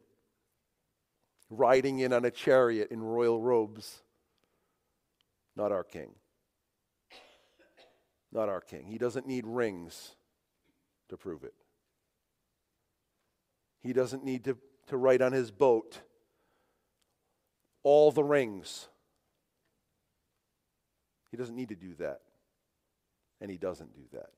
riding 1.50 2.00
in 2.00 2.12
on 2.12 2.24
a 2.24 2.30
chariot 2.30 2.90
in 2.90 3.02
royal 3.02 3.40
robes. 3.40 4.02
Not 5.54 5.72
our 5.72 5.84
king. 5.84 6.10
Not 8.32 8.48
our 8.48 8.60
king. 8.60 8.86
He 8.86 8.98
doesn't 8.98 9.26
need 9.26 9.46
rings 9.46 10.14
to 11.08 11.16
prove 11.16 11.44
it. 11.44 11.54
He 13.80 13.92
doesn't 13.92 14.24
need 14.24 14.44
to, 14.44 14.58
to 14.88 14.96
write 14.96 15.22
on 15.22 15.32
his 15.32 15.50
boat 15.50 16.00
all 17.86 18.10
the 18.10 18.24
rings. 18.24 18.88
He 21.30 21.36
doesn't 21.36 21.54
need 21.54 21.68
to 21.68 21.76
do 21.76 21.94
that. 22.00 22.18
And 23.40 23.48
he 23.48 23.58
doesn't 23.58 23.94
do 23.94 24.02
that. 24.12 24.30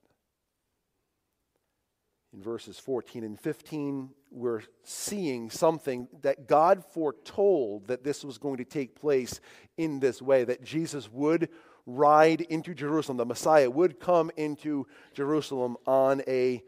In 2.35 2.43
verses 2.43 2.79
14 2.79 3.25
and 3.25 3.41
15, 3.41 4.11
we're 4.31 4.61
seeing 4.85 5.49
something 5.49 6.09
that 6.21 6.47
God 6.47 6.85
foretold 6.93 7.87
that 7.87 8.05
this 8.05 8.23
was 8.23 8.37
going 8.37 8.59
to 8.59 8.67
take 8.67 9.01
place 9.01 9.41
in 9.79 9.99
this 9.99 10.21
way, 10.21 10.45
that 10.45 10.63
Jesus 10.63 11.11
would 11.11 11.49
ride 11.87 12.43
into 12.43 12.75
Jerusalem. 12.75 13.17
The 13.17 13.25
Messiah 13.25 13.71
would 13.71 13.99
come 13.99 14.31
into 14.37 14.87
Jerusalem 15.15 15.79
on 15.87 16.21
a 16.29 16.63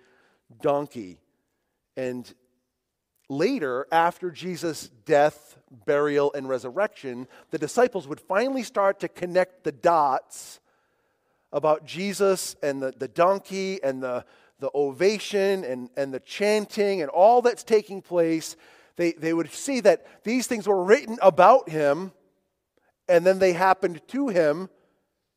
donkey. 0.62 1.18
And 1.94 2.32
later, 3.30 3.86
after 3.90 4.30
Jesus' 4.30 4.90
death, 5.06 5.56
burial, 5.86 6.32
and 6.34 6.48
resurrection, 6.48 7.28
the 7.50 7.58
disciples 7.58 8.06
would 8.08 8.20
finally 8.20 8.62
start 8.62 9.00
to 9.00 9.08
connect 9.08 9.64
the 9.64 9.72
dots 9.72 10.60
about 11.52 11.86
Jesus 11.86 12.56
and 12.62 12.82
the, 12.82 12.92
the 12.96 13.08
donkey 13.08 13.82
and 13.82 14.02
the, 14.02 14.24
the 14.58 14.70
ovation 14.74 15.64
and, 15.64 15.88
and 15.96 16.12
the 16.12 16.20
chanting 16.20 17.00
and 17.00 17.10
all 17.10 17.40
that's 17.40 17.64
taking 17.64 18.02
place. 18.02 18.56
They, 18.96 19.12
they 19.12 19.32
would 19.32 19.50
see 19.50 19.80
that 19.80 20.24
these 20.24 20.46
things 20.46 20.66
were 20.66 20.84
written 20.84 21.18
about 21.22 21.68
him 21.68 22.12
and 23.08 23.26
then 23.26 23.38
they 23.38 23.52
happened 23.52 24.00
to 24.08 24.28
him 24.28 24.68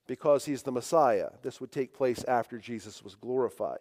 because 0.06 0.46
he's 0.46 0.64
the 0.64 0.72
Messiah. 0.72 1.30
This 1.42 1.60
would 1.62 1.72
take 1.72 1.94
place 1.94 2.24
after 2.26 2.60
Jesus 2.60 3.04
was 3.04 3.16
glorified. 3.16 3.80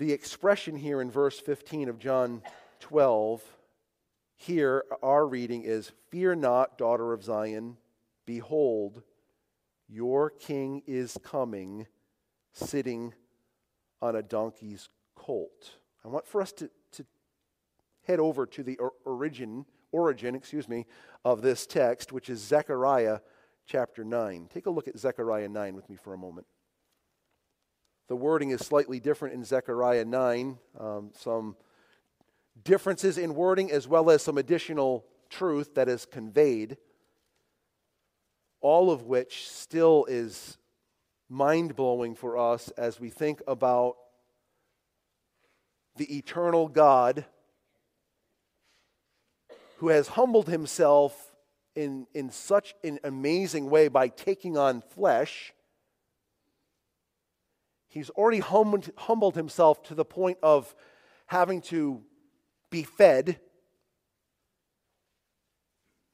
The 0.00 0.12
expression 0.14 0.76
here 0.76 1.02
in 1.02 1.10
verse 1.10 1.38
15 1.38 1.90
of 1.90 1.98
John 1.98 2.40
12, 2.80 3.42
here 4.34 4.86
our 5.02 5.26
reading 5.26 5.64
is 5.64 5.92
Fear 6.08 6.36
not, 6.36 6.78
daughter 6.78 7.12
of 7.12 7.22
Zion, 7.22 7.76
behold, 8.24 9.02
your 9.90 10.30
king 10.30 10.82
is 10.86 11.18
coming, 11.22 11.86
sitting 12.54 13.12
on 14.00 14.16
a 14.16 14.22
donkey's 14.22 14.88
colt. 15.16 15.72
I 16.02 16.08
want 16.08 16.26
for 16.26 16.40
us 16.40 16.52
to, 16.52 16.70
to 16.92 17.04
head 18.06 18.20
over 18.20 18.46
to 18.46 18.62
the 18.62 18.78
origin, 19.04 19.66
origin, 19.92 20.34
excuse 20.34 20.66
me, 20.66 20.86
of 21.26 21.42
this 21.42 21.66
text, 21.66 22.10
which 22.10 22.30
is 22.30 22.40
Zechariah 22.40 23.18
chapter 23.66 24.02
9. 24.02 24.48
Take 24.50 24.64
a 24.64 24.70
look 24.70 24.88
at 24.88 24.98
Zechariah 24.98 25.50
9 25.50 25.74
with 25.76 25.90
me 25.90 25.96
for 25.96 26.14
a 26.14 26.18
moment. 26.18 26.46
The 28.10 28.16
wording 28.16 28.50
is 28.50 28.58
slightly 28.66 28.98
different 28.98 29.34
in 29.34 29.44
Zechariah 29.44 30.04
9. 30.04 30.58
Um, 30.80 31.10
some 31.16 31.54
differences 32.64 33.16
in 33.16 33.36
wording 33.36 33.70
as 33.70 33.86
well 33.86 34.10
as 34.10 34.20
some 34.20 34.36
additional 34.36 35.04
truth 35.28 35.76
that 35.76 35.88
is 35.88 36.06
conveyed, 36.06 36.76
all 38.60 38.90
of 38.90 39.04
which 39.04 39.48
still 39.48 40.06
is 40.08 40.58
mind 41.28 41.76
blowing 41.76 42.16
for 42.16 42.36
us 42.36 42.70
as 42.70 42.98
we 42.98 43.10
think 43.10 43.42
about 43.46 43.94
the 45.94 46.16
eternal 46.16 46.66
God 46.66 47.24
who 49.76 49.86
has 49.86 50.08
humbled 50.08 50.48
himself 50.48 51.36
in, 51.76 52.08
in 52.12 52.32
such 52.32 52.74
an 52.82 52.98
amazing 53.04 53.70
way 53.70 53.86
by 53.86 54.08
taking 54.08 54.58
on 54.58 54.80
flesh 54.80 55.54
He's 57.90 58.08
already 58.10 58.38
humbled, 58.38 58.88
humbled 58.96 59.34
himself 59.34 59.82
to 59.84 59.96
the 59.96 60.04
point 60.04 60.38
of 60.44 60.74
having 61.26 61.60
to 61.62 62.02
be 62.70 62.84
fed 62.84 63.40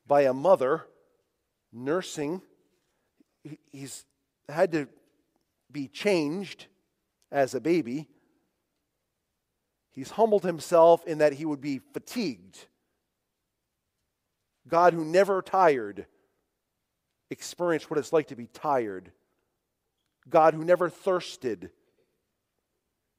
by 0.07 0.23
a 0.23 0.33
mother 0.33 0.87
nursing. 1.71 2.41
He's 3.71 4.07
had 4.49 4.73
to 4.73 4.89
be 5.71 5.87
changed 5.87 6.67
as 7.31 7.55
a 7.55 7.61
baby. 7.61 8.09
He's 9.93 10.11
humbled 10.12 10.45
himself 10.45 11.07
in 11.07 11.19
that 11.19 11.35
he 11.35 11.45
would 11.45 11.61
be 11.61 11.81
fatigued. 11.93 12.69
God, 14.67 14.95
who 14.95 15.05
never 15.05 15.43
tired, 15.43 16.07
experienced 17.29 17.91
what 17.91 17.99
it's 17.99 18.15
like 18.15 18.29
to 18.29 18.37
be 18.37 18.47
tired 18.47 19.12
God 20.29 20.55
who 20.55 20.65
never 20.65 20.89
thirsted 20.89 21.71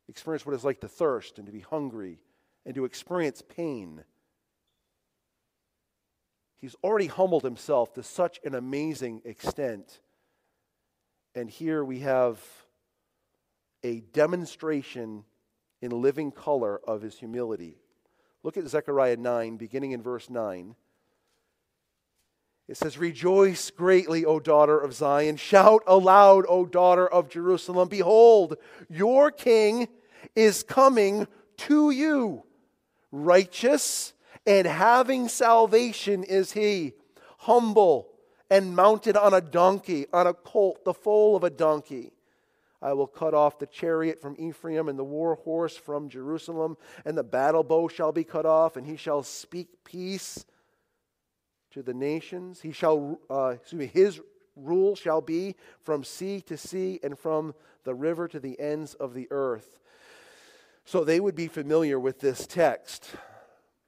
experienced 0.09 0.45
what 0.45 0.55
it's 0.55 0.63
like 0.63 0.81
to 0.81 0.87
thirst 0.87 1.37
and 1.37 1.45
to 1.47 1.51
be 1.51 1.59
hungry 1.59 2.19
and 2.65 2.75
to 2.75 2.85
experience 2.85 3.41
pain. 3.41 4.03
He's 6.59 6.75
already 6.83 7.07
humbled 7.07 7.43
himself 7.43 7.93
to 7.93 8.03
such 8.03 8.39
an 8.43 8.55
amazing 8.55 9.21
extent. 9.25 9.99
And 11.35 11.49
here 11.49 11.83
we 11.83 11.99
have 11.99 12.39
a 13.83 13.99
demonstration 13.99 15.23
in 15.81 15.91
living 15.91 16.31
color 16.31 16.79
of 16.87 17.01
his 17.01 17.17
humility. 17.17 17.77
Look 18.43 18.57
at 18.57 18.67
Zechariah 18.67 19.17
9, 19.17 19.57
beginning 19.57 19.91
in 19.91 20.01
verse 20.01 20.29
9. 20.29 20.75
It 22.67 22.75
says, 22.75 22.97
Rejoice 22.97 23.71
greatly, 23.71 24.25
O 24.25 24.39
daughter 24.39 24.77
of 24.77 24.93
Zion. 24.93 25.37
Shout 25.37 25.83
aloud, 25.87 26.45
O 26.49 26.65
daughter 26.65 27.07
of 27.07 27.29
Jerusalem. 27.29 27.87
Behold, 27.87 28.57
your 28.89 29.31
king 29.31 29.87
is 30.35 30.63
coming 30.63 31.27
to 31.57 31.91
you. 31.91 32.43
Righteous 33.11 34.13
and 34.45 34.67
having 34.67 35.29
salvation 35.29 36.23
is 36.23 36.51
he, 36.51 36.93
humble 37.39 38.09
and 38.49 38.75
mounted 38.75 39.17
on 39.17 39.33
a 39.33 39.41
donkey, 39.41 40.05
on 40.13 40.27
a 40.27 40.33
colt, 40.33 40.83
the 40.85 40.93
foal 40.93 41.35
of 41.35 41.43
a 41.43 41.49
donkey. 41.49 42.11
I 42.81 42.93
will 42.93 43.07
cut 43.07 43.33
off 43.33 43.59
the 43.59 43.65
chariot 43.65 44.21
from 44.21 44.35
Ephraim 44.37 44.87
and 44.87 44.99
the 44.99 45.03
war 45.03 45.35
horse 45.35 45.75
from 45.75 46.09
Jerusalem, 46.09 46.77
and 47.05 47.17
the 47.17 47.23
battle 47.23 47.63
bow 47.63 47.87
shall 47.87 48.11
be 48.11 48.23
cut 48.23 48.45
off, 48.45 48.77
and 48.77 48.85
he 48.85 48.95
shall 48.97 49.23
speak 49.23 49.83
peace 49.83 50.45
to 51.71 51.83
the 51.83 51.93
nations. 51.93 52.61
He 52.61 52.71
shall, 52.71 53.19
uh, 53.29 53.55
excuse 53.55 53.79
me, 53.79 53.85
his 53.87 54.19
rule 54.55 54.95
shall 54.95 55.21
be 55.21 55.55
from 55.81 56.03
sea 56.03 56.41
to 56.41 56.57
sea 56.57 56.99
and 57.03 57.17
from 57.17 57.53
the 57.83 57.93
river 57.93 58.27
to 58.27 58.39
the 58.39 58.59
ends 58.59 58.93
of 58.95 59.13
the 59.13 59.27
earth. 59.31 59.79
So 60.85 61.03
they 61.03 61.19
would 61.19 61.35
be 61.35 61.47
familiar 61.47 61.99
with 61.99 62.19
this 62.19 62.47
text. 62.47 63.09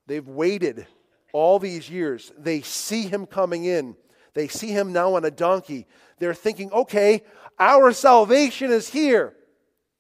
They've 0.07 0.27
waited 0.27 0.85
all 1.31 1.59
these 1.59 1.89
years. 1.89 2.31
They 2.37 2.61
see 2.61 3.03
him 3.03 3.25
coming 3.25 3.65
in. 3.65 3.95
They 4.33 4.47
see 4.47 4.69
him 4.69 4.93
now 4.93 5.15
on 5.15 5.25
a 5.25 5.31
donkey. 5.31 5.87
They're 6.19 6.33
thinking, 6.33 6.71
okay, 6.71 7.23
our 7.57 7.91
salvation 7.91 8.71
is 8.71 8.89
here. 8.89 9.33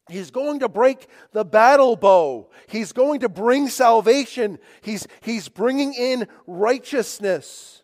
He's 0.09 0.31
going 0.31 0.59
to 0.59 0.69
break 0.69 1.07
the 1.31 1.45
battle 1.45 1.95
bow. 1.95 2.49
He's 2.67 2.91
going 2.91 3.19
to 3.21 3.29
bring 3.29 3.67
salvation. 3.67 4.57
He's, 4.81 5.07
he's 5.21 5.47
bringing 5.47 5.93
in 5.93 6.27
righteousness. 6.47 7.83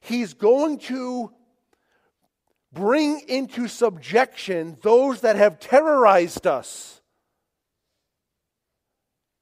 He's 0.00 0.34
going 0.34 0.78
to 0.80 1.32
bring 2.72 3.20
into 3.28 3.68
subjection 3.68 4.78
those 4.82 5.20
that 5.20 5.36
have 5.36 5.60
terrorized 5.60 6.46
us. 6.46 7.00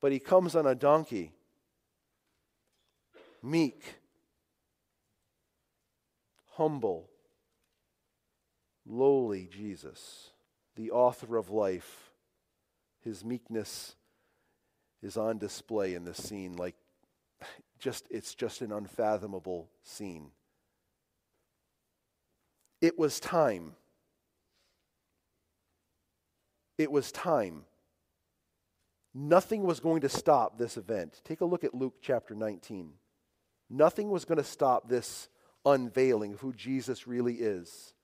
But 0.00 0.12
he 0.12 0.18
comes 0.18 0.56
on 0.56 0.66
a 0.66 0.74
donkey, 0.74 1.32
meek, 3.42 3.84
humble, 6.52 7.10
lowly 8.90 9.48
Jesus, 9.50 10.30
the 10.76 10.90
author 10.90 11.36
of 11.36 11.50
life. 11.50 12.10
His 13.02 13.24
meekness 13.24 13.94
is 15.02 15.16
on 15.16 15.38
display 15.38 15.94
in 15.94 16.04
this 16.04 16.22
scene 16.22 16.56
like 16.56 16.74
just 17.78 18.06
it's 18.10 18.34
just 18.34 18.60
an 18.60 18.72
unfathomable 18.72 19.70
scene. 19.82 20.30
It 22.82 22.98
was 22.98 23.20
time. 23.20 23.74
It 26.76 26.90
was 26.90 27.12
time. 27.12 27.64
Nothing 29.14 29.64
was 29.64 29.80
going 29.80 30.02
to 30.02 30.08
stop 30.08 30.56
this 30.56 30.76
event. 30.76 31.20
Take 31.24 31.40
a 31.40 31.44
look 31.44 31.64
at 31.64 31.74
Luke 31.74 31.96
chapter 32.00 32.34
19. 32.34 32.92
Nothing 33.68 34.10
was 34.10 34.24
going 34.24 34.38
to 34.38 34.44
stop 34.44 34.88
this 34.88 35.28
unveiling 35.64 36.34
of 36.34 36.40
who 36.40 36.52
Jesus 36.52 37.06
really 37.06 37.34
is. 37.34 37.94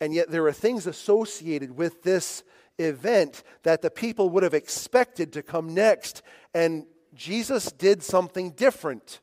And 0.00 0.14
yet, 0.14 0.30
there 0.30 0.46
are 0.46 0.52
things 0.52 0.86
associated 0.86 1.76
with 1.76 2.02
this 2.02 2.42
event 2.78 3.42
that 3.62 3.82
the 3.82 3.90
people 3.90 4.30
would 4.30 4.42
have 4.42 4.54
expected 4.54 5.32
to 5.34 5.42
come 5.42 5.74
next. 5.74 6.22
And 6.54 6.86
Jesus 7.14 7.70
did 7.72 8.02
something 8.02 8.52
different. 8.52 9.20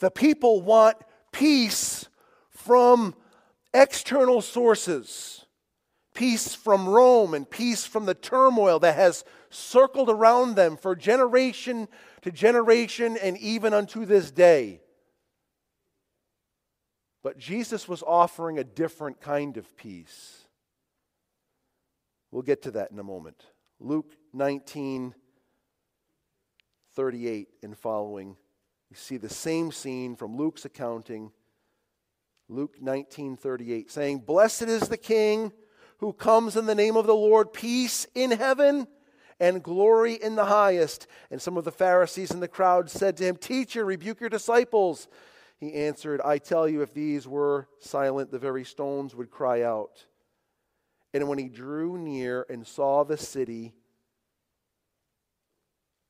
The 0.00 0.10
people 0.10 0.62
want 0.62 0.96
peace 1.32 2.08
from 2.50 3.14
external 3.72 4.40
sources, 4.42 5.44
peace 6.14 6.54
from 6.54 6.88
Rome, 6.88 7.34
and 7.34 7.48
peace 7.48 7.84
from 7.84 8.06
the 8.06 8.14
turmoil 8.14 8.78
that 8.80 8.96
has 8.96 9.24
circled 9.50 10.10
around 10.10 10.56
them 10.56 10.76
for 10.76 10.96
generation 10.96 11.88
to 12.22 12.32
generation 12.32 13.16
and 13.16 13.38
even 13.38 13.72
unto 13.72 14.04
this 14.04 14.30
day. 14.30 14.80
But 17.24 17.38
Jesus 17.38 17.88
was 17.88 18.04
offering 18.06 18.58
a 18.58 18.64
different 18.64 19.20
kind 19.20 19.56
of 19.56 19.76
peace. 19.76 20.44
We'll 22.30 22.42
get 22.42 22.62
to 22.62 22.72
that 22.72 22.92
in 22.92 22.98
a 22.98 23.02
moment. 23.02 23.46
Luke 23.80 24.12
19, 24.34 25.14
38 26.94 27.48
and 27.62 27.76
following. 27.76 28.36
You 28.90 28.96
see 28.96 29.16
the 29.16 29.30
same 29.30 29.72
scene 29.72 30.16
from 30.16 30.36
Luke's 30.36 30.66
accounting. 30.66 31.32
Luke 32.50 32.76
19, 32.78 33.36
38, 33.36 33.90
saying, 33.90 34.18
Blessed 34.18 34.62
is 34.62 34.88
the 34.88 34.98
King 34.98 35.50
who 35.98 36.12
comes 36.12 36.56
in 36.56 36.66
the 36.66 36.74
name 36.74 36.96
of 36.96 37.06
the 37.06 37.14
Lord, 37.14 37.54
peace 37.54 38.06
in 38.14 38.32
heaven 38.32 38.86
and 39.40 39.62
glory 39.62 40.12
in 40.14 40.34
the 40.34 40.44
highest. 40.44 41.06
And 41.30 41.40
some 41.40 41.56
of 41.56 41.64
the 41.64 41.72
Pharisees 41.72 42.32
in 42.32 42.40
the 42.40 42.48
crowd 42.48 42.90
said 42.90 43.16
to 43.16 43.24
him, 43.24 43.36
Teacher, 43.36 43.82
rebuke 43.82 44.20
your 44.20 44.28
disciples. 44.28 45.08
He 45.56 45.72
answered, 45.74 46.20
I 46.22 46.38
tell 46.38 46.68
you, 46.68 46.82
if 46.82 46.92
these 46.92 47.26
were 47.26 47.68
silent, 47.78 48.30
the 48.30 48.38
very 48.38 48.64
stones 48.64 49.14
would 49.14 49.30
cry 49.30 49.62
out. 49.62 50.04
And 51.12 51.28
when 51.28 51.38
he 51.38 51.48
drew 51.48 51.96
near 51.96 52.44
and 52.48 52.66
saw 52.66 53.04
the 53.04 53.16
city, 53.16 53.72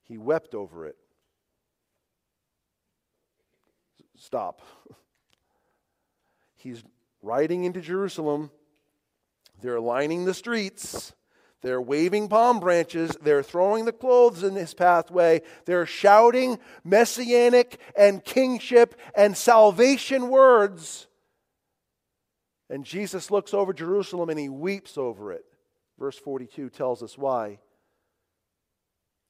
he 0.02 0.16
wept 0.16 0.54
over 0.54 0.87
it. 0.87 0.96
Stop. 4.16 4.62
He's 6.57 6.83
riding 7.20 7.64
into 7.64 7.80
Jerusalem. 7.80 8.50
They're 9.61 9.80
lining 9.80 10.24
the 10.24 10.35
streets. 10.35 11.12
They're 11.64 11.81
waving 11.81 12.29
palm 12.29 12.61
branches. 12.61 13.16
They're 13.22 13.42
throwing 13.42 13.87
the 13.87 13.92
clothes 13.92 14.42
in 14.42 14.55
his 14.55 14.74
pathway. 14.74 15.40
They're 15.64 15.87
shouting 15.87 16.59
messianic 16.85 17.81
and 17.96 18.22
kingship 18.22 19.00
and 19.16 19.35
salvation 19.35 20.29
words. 20.29 21.07
And 22.68 22.85
Jesus 22.85 23.31
looks 23.31 23.55
over 23.55 23.72
Jerusalem 23.72 24.29
and 24.29 24.38
he 24.38 24.50
weeps 24.50 24.98
over 24.98 25.33
it. 25.33 25.46
Verse 25.98 26.18
42 26.18 26.68
tells 26.68 27.03
us 27.03 27.16
why. 27.16 27.61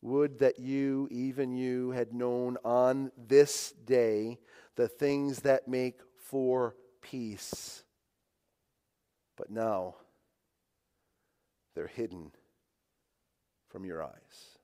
Would 0.02 0.40
that 0.40 0.58
you, 0.58 1.06
even 1.12 1.54
you, 1.54 1.92
had 1.92 2.12
known 2.12 2.56
on 2.64 3.12
this 3.16 3.70
day 3.86 4.40
the 4.74 4.88
things 4.88 5.42
that 5.42 5.68
make 5.68 6.00
for 6.16 6.74
peace. 7.00 7.84
But 9.36 9.50
now, 9.50 9.94
they're 11.74 11.86
hidden 11.86 12.32
from 13.68 13.84
your 13.84 14.02
eyes. 14.02 14.58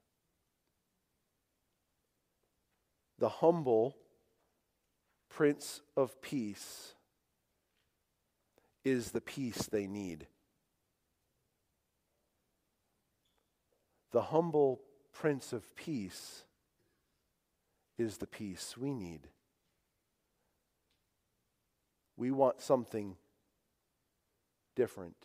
The 3.19 3.29
humble 3.29 3.97
Prince 5.29 5.81
of 5.97 6.21
Peace 6.23 6.95
is 8.85 9.11
the 9.11 9.21
peace 9.21 9.69
they 9.71 9.87
need. 9.87 10.27
The 14.13 14.23
humble 14.23 14.81
Prince 15.13 15.53
of 15.53 15.75
Peace 15.77 16.45
is 17.99 18.17
the 18.17 18.27
peace 18.27 18.77
we 18.77 18.95
need. 18.95 19.29
We 22.17 22.31
want 22.31 22.61
something 22.61 23.17
different. 24.75 25.17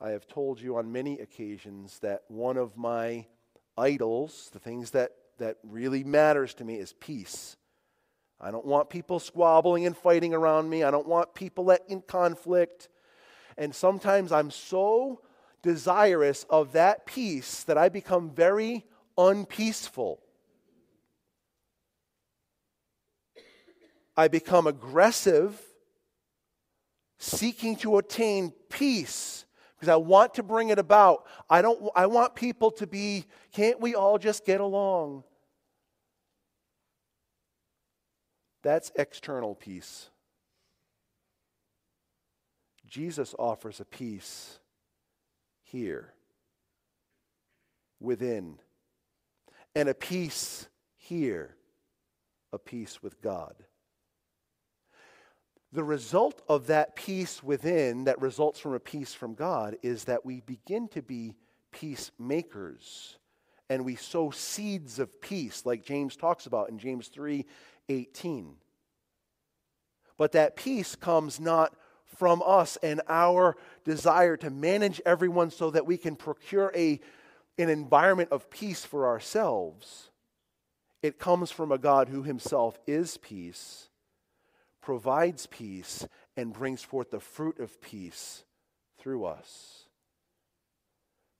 I 0.00 0.10
have 0.10 0.28
told 0.28 0.60
you 0.60 0.76
on 0.76 0.92
many 0.92 1.18
occasions 1.18 1.98
that 2.00 2.22
one 2.28 2.56
of 2.56 2.76
my 2.76 3.26
idols, 3.76 4.48
the 4.52 4.60
things 4.60 4.92
that, 4.92 5.10
that 5.38 5.56
really 5.64 6.04
matters 6.04 6.54
to 6.54 6.64
me, 6.64 6.76
is 6.76 6.92
peace. 6.92 7.56
I 8.40 8.52
don't 8.52 8.64
want 8.64 8.90
people 8.90 9.18
squabbling 9.18 9.86
and 9.86 9.96
fighting 9.96 10.34
around 10.34 10.70
me. 10.70 10.84
I 10.84 10.92
don't 10.92 11.08
want 11.08 11.34
people 11.34 11.68
in 11.88 12.02
conflict. 12.02 12.88
And 13.56 13.74
sometimes 13.74 14.30
I'm 14.30 14.52
so 14.52 15.20
desirous 15.62 16.44
of 16.48 16.72
that 16.72 17.04
peace 17.04 17.64
that 17.64 17.76
I 17.76 17.88
become 17.88 18.30
very 18.30 18.86
unpeaceful. 19.16 20.20
I 24.16 24.28
become 24.28 24.68
aggressive, 24.68 25.60
seeking 27.18 27.74
to 27.76 27.98
attain 27.98 28.52
peace 28.68 29.44
because 29.78 29.92
I 29.92 29.96
want 29.96 30.34
to 30.34 30.42
bring 30.42 30.70
it 30.70 30.78
about. 30.78 31.26
I 31.48 31.62
don't 31.62 31.90
I 31.94 32.06
want 32.06 32.34
people 32.34 32.70
to 32.72 32.86
be 32.86 33.24
can't 33.52 33.80
we 33.80 33.94
all 33.94 34.18
just 34.18 34.44
get 34.44 34.60
along? 34.60 35.24
That's 38.62 38.90
external 38.96 39.54
peace. 39.54 40.10
Jesus 42.86 43.34
offers 43.38 43.80
a 43.80 43.84
peace 43.84 44.58
here, 45.62 46.14
within, 48.00 48.58
and 49.74 49.88
a 49.90 49.94
peace 49.94 50.66
here, 50.96 51.54
a 52.52 52.58
peace 52.58 53.02
with 53.02 53.20
God. 53.20 53.54
The 55.72 55.84
result 55.84 56.42
of 56.48 56.68
that 56.68 56.96
peace 56.96 57.42
within, 57.42 58.04
that 58.04 58.20
results 58.20 58.58
from 58.58 58.74
a 58.74 58.80
peace 58.80 59.12
from 59.12 59.34
God, 59.34 59.76
is 59.82 60.04
that 60.04 60.24
we 60.24 60.40
begin 60.40 60.88
to 60.88 61.02
be 61.02 61.36
peacemakers 61.72 63.18
and 63.70 63.84
we 63.84 63.96
sow 63.96 64.30
seeds 64.30 64.98
of 64.98 65.20
peace, 65.20 65.66
like 65.66 65.84
James 65.84 66.16
talks 66.16 66.46
about 66.46 66.70
in 66.70 66.78
James 66.78 67.08
3 67.08 67.44
18. 67.90 68.54
But 70.16 70.32
that 70.32 70.56
peace 70.56 70.96
comes 70.96 71.38
not 71.38 71.74
from 72.16 72.42
us 72.44 72.76
and 72.82 73.00
our 73.08 73.56
desire 73.84 74.36
to 74.38 74.50
manage 74.50 75.00
everyone 75.06 75.50
so 75.50 75.70
that 75.70 75.86
we 75.86 75.96
can 75.96 76.16
procure 76.16 76.72
a, 76.74 77.00
an 77.58 77.68
environment 77.68 78.30
of 78.32 78.50
peace 78.50 78.84
for 78.84 79.06
ourselves. 79.06 80.10
It 81.02 81.18
comes 81.18 81.50
from 81.50 81.70
a 81.70 81.78
God 81.78 82.08
who 82.08 82.22
himself 82.24 82.78
is 82.86 83.18
peace, 83.18 83.87
provides 84.88 85.44
peace, 85.44 86.08
and 86.34 86.54
brings 86.54 86.82
forth 86.82 87.10
the 87.10 87.20
fruit 87.20 87.60
of 87.60 87.78
peace 87.82 88.44
through 88.98 89.26
us. 89.26 89.84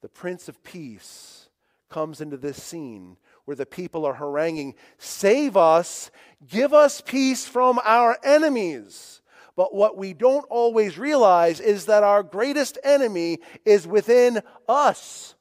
The 0.02 0.10
Prince 0.10 0.50
of 0.50 0.62
Peace 0.62 1.48
comes 1.88 2.20
into 2.20 2.36
this 2.36 2.62
scene 2.62 3.16
where 3.46 3.56
the 3.56 3.64
people 3.64 4.04
are 4.04 4.12
haranguing, 4.12 4.74
Save 4.98 5.56
us, 5.56 6.10
give 6.46 6.74
us 6.74 7.00
peace 7.00 7.46
from 7.46 7.80
our 7.84 8.18
enemies. 8.22 9.22
But 9.56 9.74
what 9.74 9.96
we 9.96 10.12
don't 10.12 10.44
always 10.50 10.98
realize 10.98 11.58
is 11.58 11.86
that 11.86 12.02
our 12.02 12.22
greatest 12.22 12.76
enemy 12.84 13.38
is 13.64 13.86
within 13.86 14.42
us. 14.68 15.34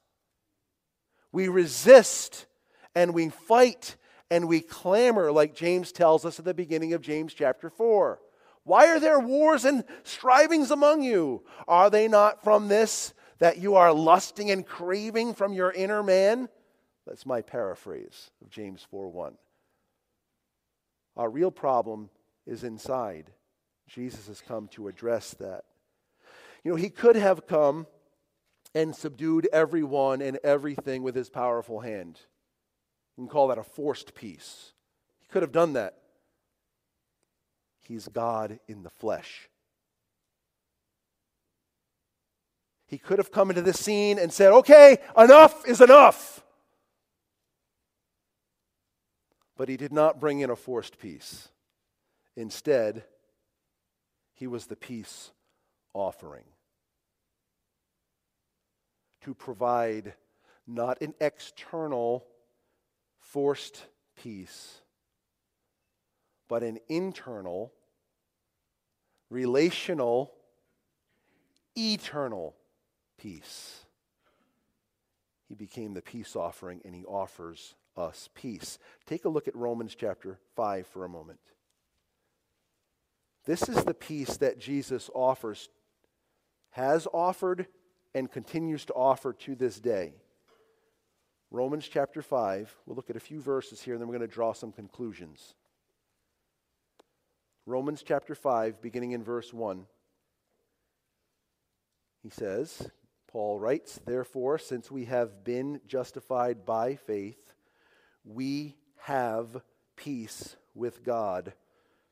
We 1.30 1.48
resist 1.48 2.46
and 2.94 3.12
we 3.12 3.28
fight 3.28 3.96
and 4.30 4.48
we 4.48 4.60
clamor, 4.60 5.32
like 5.32 5.54
James 5.54 5.92
tells 5.92 6.24
us 6.24 6.38
at 6.38 6.44
the 6.44 6.54
beginning 6.54 6.92
of 6.92 7.00
James 7.00 7.34
chapter 7.34 7.70
4. 7.70 8.20
Why 8.64 8.88
are 8.88 9.00
there 9.00 9.18
wars 9.18 9.64
and 9.64 9.84
strivings 10.02 10.70
among 10.70 11.02
you? 11.02 11.42
Are 11.66 11.88
they 11.88 12.06
not 12.06 12.44
from 12.44 12.68
this 12.68 13.14
that 13.38 13.58
you 13.58 13.76
are 13.76 13.92
lusting 13.92 14.50
and 14.50 14.66
craving 14.66 15.34
from 15.34 15.52
your 15.52 15.72
inner 15.72 16.02
man? 16.02 16.48
That's 17.06 17.24
my 17.24 17.40
paraphrase 17.40 18.30
of 18.42 18.50
James 18.50 18.86
4 18.90 19.08
1. 19.08 19.38
Our 21.16 21.30
real 21.30 21.50
problem 21.50 22.10
is 22.46 22.62
inside. 22.62 23.30
Jesus 23.88 24.26
has 24.26 24.42
come 24.42 24.68
to 24.68 24.88
address 24.88 25.34
that. 25.40 25.64
You 26.62 26.72
know, 26.72 26.76
he 26.76 26.90
could 26.90 27.16
have 27.16 27.46
come 27.46 27.86
and 28.74 28.94
subdued 28.94 29.48
everyone 29.52 30.20
and 30.20 30.38
everything 30.44 31.02
with 31.02 31.14
his 31.14 31.30
powerful 31.30 31.80
hand. 31.80 32.20
You 33.18 33.24
can 33.24 33.30
call 33.30 33.48
that 33.48 33.58
a 33.58 33.64
forced 33.64 34.14
peace. 34.14 34.74
He 35.18 35.26
could 35.26 35.42
have 35.42 35.50
done 35.50 35.72
that. 35.72 35.98
He's 37.80 38.06
God 38.06 38.60
in 38.68 38.84
the 38.84 38.90
flesh. 38.90 39.48
He 42.86 42.96
could 42.96 43.18
have 43.18 43.32
come 43.32 43.50
into 43.50 43.60
the 43.60 43.72
scene 43.72 44.20
and 44.20 44.32
said, 44.32 44.52
Okay, 44.52 44.98
enough 45.16 45.66
is 45.66 45.80
enough. 45.80 46.44
But 49.56 49.68
he 49.68 49.76
did 49.76 49.92
not 49.92 50.20
bring 50.20 50.38
in 50.38 50.50
a 50.50 50.54
forced 50.56 51.00
peace. 51.00 51.48
Instead, 52.36 53.02
he 54.32 54.46
was 54.46 54.66
the 54.66 54.76
peace 54.76 55.32
offering 55.92 56.44
to 59.22 59.34
provide 59.34 60.14
not 60.68 61.02
an 61.02 61.14
external 61.20 62.24
forced 63.32 63.84
peace, 64.22 64.80
but 66.48 66.62
an 66.62 66.78
internal, 66.88 67.72
relational, 69.30 70.32
eternal 71.76 72.56
peace. 73.18 73.84
He 75.48 75.54
became 75.54 75.94
the 75.94 76.02
peace 76.02 76.36
offering 76.36 76.80
and 76.84 76.94
he 76.94 77.04
offers 77.04 77.74
us 77.96 78.28
peace. 78.34 78.78
Take 79.06 79.24
a 79.24 79.28
look 79.28 79.48
at 79.48 79.56
Romans 79.56 79.94
chapter 79.94 80.38
5 80.56 80.86
for 80.86 81.04
a 81.04 81.08
moment. 81.08 81.40
This 83.44 83.68
is 83.68 83.84
the 83.84 83.94
peace 83.94 84.36
that 84.38 84.58
Jesus 84.58 85.10
offers, 85.14 85.68
has 86.70 87.06
offered, 87.12 87.66
and 88.14 88.30
continues 88.30 88.84
to 88.86 88.92
offer 88.94 89.32
to 89.32 89.54
this 89.54 89.80
day. 89.80 90.14
Romans 91.50 91.88
chapter 91.88 92.20
5, 92.20 92.76
we'll 92.84 92.96
look 92.96 93.08
at 93.08 93.16
a 93.16 93.20
few 93.20 93.40
verses 93.40 93.80
here 93.80 93.94
and 93.94 94.00
then 94.00 94.08
we're 94.08 94.18
going 94.18 94.28
to 94.28 94.34
draw 94.34 94.52
some 94.52 94.72
conclusions. 94.72 95.54
Romans 97.64 98.02
chapter 98.06 98.34
5, 98.34 98.82
beginning 98.82 99.12
in 99.12 99.22
verse 99.22 99.52
1. 99.52 99.86
He 102.22 102.30
says, 102.30 102.90
Paul 103.30 103.58
writes, 103.58 104.00
Therefore, 104.04 104.58
since 104.58 104.90
we 104.90 105.06
have 105.06 105.44
been 105.44 105.80
justified 105.86 106.66
by 106.66 106.96
faith, 106.96 107.54
we 108.24 108.74
have 109.02 109.62
peace 109.96 110.56
with 110.74 111.02
God 111.02 111.54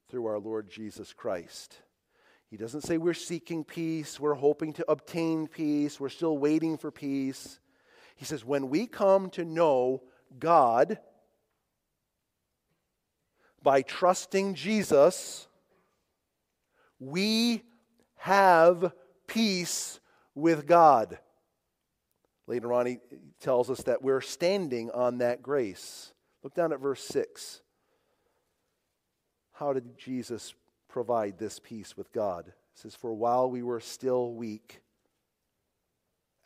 through 0.09 0.27
our 0.27 0.39
Lord 0.39 0.71
Jesus 0.71 1.13
Christ. 1.13 1.77
He 2.51 2.57
doesn't 2.57 2.83
say 2.83 2.97
we're 2.97 3.15
seeking 3.15 3.65
peace, 3.65 4.21
we're 4.21 4.35
hoping 4.35 4.73
to 4.75 4.91
obtain 4.91 5.47
peace, 5.47 5.99
we're 5.99 6.09
still 6.09 6.39
waiting 6.39 6.79
for 6.79 6.91
peace. 6.91 7.59
He 8.17 8.25
says, 8.25 8.45
when 8.45 8.71
we 8.71 8.87
come 8.87 9.31
to 9.31 9.45
know 9.45 10.03
God 10.39 10.99
by 13.63 13.83
trusting 13.83 14.55
Jesus, 14.55 15.47
we 16.99 17.63
have 18.17 18.93
peace 19.27 20.01
with 20.35 20.67
God. 20.67 21.19
Later 22.47 22.73
on, 22.73 22.87
he 22.87 22.99
tells 23.41 23.71
us 23.71 23.83
that 23.83 24.03
we're 24.03 24.21
standing 24.21 24.91
on 24.93 25.19
that 25.19 25.43
grace. 25.43 26.13
Look 26.43 26.55
down 26.55 26.73
at 26.73 26.81
verse 26.81 27.03
6. 27.03 27.61
How 29.53 29.73
did 29.73 29.99
Jesus 29.99 30.55
provide 30.89 31.39
this 31.39 31.59
peace 31.59 31.97
with 31.97 32.13
God? 32.13 32.49
It 32.49 32.55
says, 32.75 32.95
For 32.95 33.13
while 33.13 33.51
we 33.51 33.63
were 33.63 33.81
still 33.81 34.33
weak, 34.33 34.81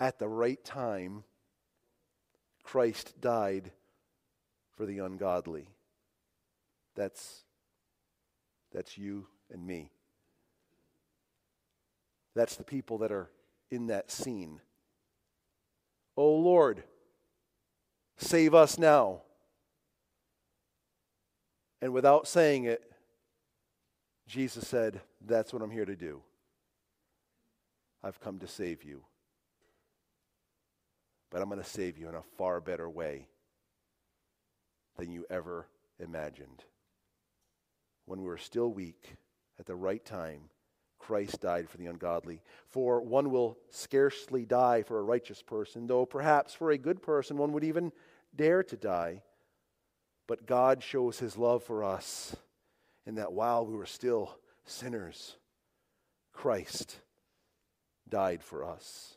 at 0.00 0.18
the 0.18 0.28
right 0.28 0.62
time, 0.64 1.24
Christ 2.70 3.20
died 3.20 3.72
for 4.76 4.87
the 4.87 5.00
ungodly. 5.00 5.66
That's, 6.94 7.42
that's 8.72 8.96
you 8.96 9.26
and 9.52 9.66
me. 9.66 9.90
That's 12.37 12.54
the 12.54 12.62
people 12.62 12.98
that 12.98 13.11
are 13.11 13.28
in 13.72 13.88
that 13.88 14.12
scene. 14.12 14.61
Oh 16.16 16.37
Lord, 16.37 16.85
save 18.18 18.54
us 18.54 18.78
now. 18.78 19.22
And 21.83 21.92
without 21.92 22.28
saying 22.28 22.66
it, 22.66 22.85
Jesus 24.28 24.68
said, 24.68 25.00
That's 25.26 25.52
what 25.52 25.61
I'm 25.61 25.72
here 25.72 25.87
to 25.87 25.96
do. 25.96 26.22
I've 28.00 28.20
come 28.20 28.38
to 28.38 28.46
save 28.46 28.85
you. 28.85 29.02
But 31.30 31.40
I'm 31.40 31.48
going 31.48 31.62
to 31.62 31.68
save 31.68 31.96
you 31.96 32.08
in 32.08 32.14
a 32.14 32.22
far 32.36 32.60
better 32.60 32.88
way 32.88 33.28
than 34.98 35.10
you 35.10 35.24
ever 35.30 35.66
imagined. 35.98 36.64
When 38.06 38.20
we 38.20 38.26
were 38.26 38.38
still 38.38 38.72
weak, 38.72 39.16
at 39.58 39.66
the 39.66 39.76
right 39.76 40.04
time, 40.04 40.50
Christ 40.98 41.40
died 41.40 41.68
for 41.68 41.76
the 41.76 41.86
ungodly. 41.86 42.42
For 42.66 43.00
one 43.00 43.30
will 43.30 43.58
scarcely 43.70 44.44
die 44.44 44.82
for 44.82 44.98
a 44.98 45.02
righteous 45.02 45.42
person, 45.42 45.86
though 45.86 46.06
perhaps 46.06 46.54
for 46.54 46.70
a 46.70 46.78
good 46.78 47.02
person 47.02 47.36
one 47.36 47.52
would 47.52 47.64
even 47.64 47.92
dare 48.34 48.62
to 48.64 48.76
die. 48.76 49.22
But 50.26 50.46
God 50.46 50.82
shows 50.82 51.18
his 51.18 51.36
love 51.36 51.62
for 51.62 51.82
us 51.82 52.36
in 53.06 53.16
that 53.16 53.32
while 53.32 53.66
we 53.66 53.74
were 53.74 53.86
still 53.86 54.38
sinners, 54.64 55.36
Christ 56.32 57.00
died 58.08 58.42
for 58.42 58.64
us. 58.64 59.16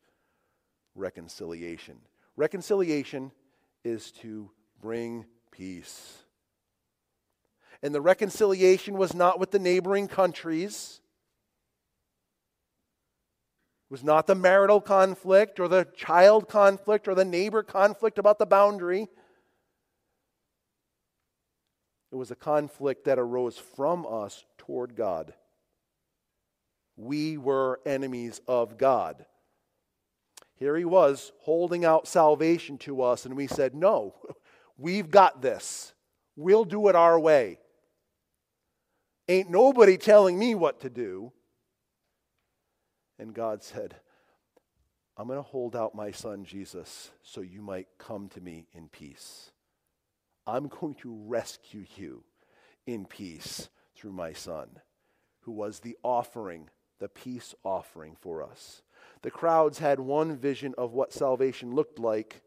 reconciliation. 0.95 1.97
Reconciliation 2.35 3.31
is 3.83 4.11
to 4.11 4.49
bring 4.81 5.25
peace. 5.51 6.17
And 7.83 7.93
the 7.95 8.01
reconciliation 8.01 8.97
was 8.97 9.13
not 9.13 9.39
with 9.39 9.51
the 9.51 9.59
neighboring 9.59 10.07
countries 10.07 11.01
it 13.91 13.95
was 13.95 14.05
not 14.05 14.25
the 14.25 14.35
marital 14.35 14.79
conflict 14.79 15.59
or 15.59 15.67
the 15.67 15.85
child 15.97 16.47
conflict 16.47 17.09
or 17.09 17.13
the 17.13 17.25
neighbor 17.25 17.61
conflict 17.61 18.17
about 18.17 18.39
the 18.39 18.45
boundary. 18.45 19.09
It 22.09 22.15
was 22.15 22.31
a 22.31 22.35
conflict 22.35 23.03
that 23.03 23.19
arose 23.19 23.57
from 23.57 24.07
us 24.09 24.45
toward 24.57 24.95
God. 24.95 25.33
We 26.95 27.37
were 27.37 27.81
enemies 27.85 28.39
of 28.47 28.77
God. 28.77 29.25
Here 30.61 30.77
he 30.77 30.85
was 30.85 31.31
holding 31.39 31.85
out 31.85 32.07
salvation 32.07 32.77
to 32.79 33.01
us, 33.01 33.25
and 33.25 33.35
we 33.35 33.47
said, 33.47 33.73
No, 33.73 34.13
we've 34.77 35.09
got 35.09 35.41
this. 35.41 35.95
We'll 36.35 36.65
do 36.65 36.87
it 36.87 36.95
our 36.95 37.19
way. 37.19 37.57
Ain't 39.27 39.49
nobody 39.49 39.97
telling 39.97 40.37
me 40.37 40.53
what 40.53 40.81
to 40.81 40.89
do. 40.91 41.31
And 43.17 43.33
God 43.33 43.63
said, 43.63 43.95
I'm 45.17 45.25
going 45.25 45.39
to 45.39 45.41
hold 45.41 45.75
out 45.75 45.95
my 45.95 46.11
son 46.11 46.45
Jesus 46.45 47.09
so 47.23 47.41
you 47.41 47.63
might 47.63 47.87
come 47.97 48.29
to 48.29 48.39
me 48.39 48.67
in 48.71 48.87
peace. 48.87 49.49
I'm 50.45 50.67
going 50.67 50.93
to 51.01 51.23
rescue 51.25 51.85
you 51.97 52.23
in 52.85 53.07
peace 53.07 53.67
through 53.95 54.13
my 54.13 54.33
son, 54.33 54.67
who 55.39 55.53
was 55.53 55.79
the 55.79 55.97
offering, 56.03 56.69
the 56.99 57.09
peace 57.09 57.55
offering 57.63 58.15
for 58.21 58.43
us. 58.43 58.83
The 59.23 59.31
crowds 59.31 59.79
had 59.79 59.99
one 59.99 60.35
vision 60.37 60.73
of 60.77 60.93
what 60.93 61.13
salvation 61.13 61.75
looked 61.75 61.99
like, 61.99 62.41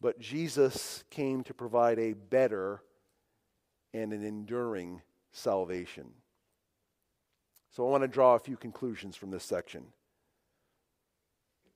but 0.00 0.20
Jesus 0.20 1.04
came 1.10 1.42
to 1.44 1.54
provide 1.54 1.98
a 1.98 2.12
better 2.12 2.82
and 3.94 4.12
an 4.12 4.24
enduring 4.24 5.00
salvation. 5.32 6.10
So 7.70 7.86
I 7.86 7.90
want 7.90 8.02
to 8.02 8.08
draw 8.08 8.34
a 8.34 8.38
few 8.38 8.56
conclusions 8.56 9.16
from 9.16 9.30
this 9.30 9.44
section. 9.44 9.86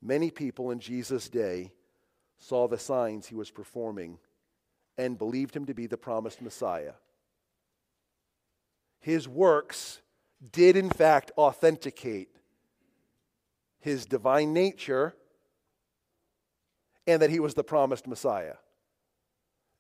Many 0.03 0.31
people 0.31 0.71
in 0.71 0.81
Jesus' 0.81 1.29
day 1.29 1.73
saw 2.39 2.69
the 2.69 2.79
signs 2.79 3.27
he 3.27 3.35
was 3.35 3.51
performing 3.51 4.19
and 4.97 5.19
believed 5.19 5.55
him 5.55 5.67
to 5.67 5.75
be 5.75 5.87
the 5.87 5.97
promised 5.97 6.43
Messiah. 6.43 6.93
His 8.99 9.27
works 9.27 10.01
did, 10.53 10.77
in 10.77 10.91
fact, 10.91 11.33
authenticate 11.39 12.29
his 13.81 14.07
divine 14.07 14.53
nature 14.53 15.15
and 17.07 17.21
that 17.23 17.31
he 17.31 17.41
was 17.41 17.55
the 17.55 17.65
promised 17.65 18.07
Messiah. 18.07 18.55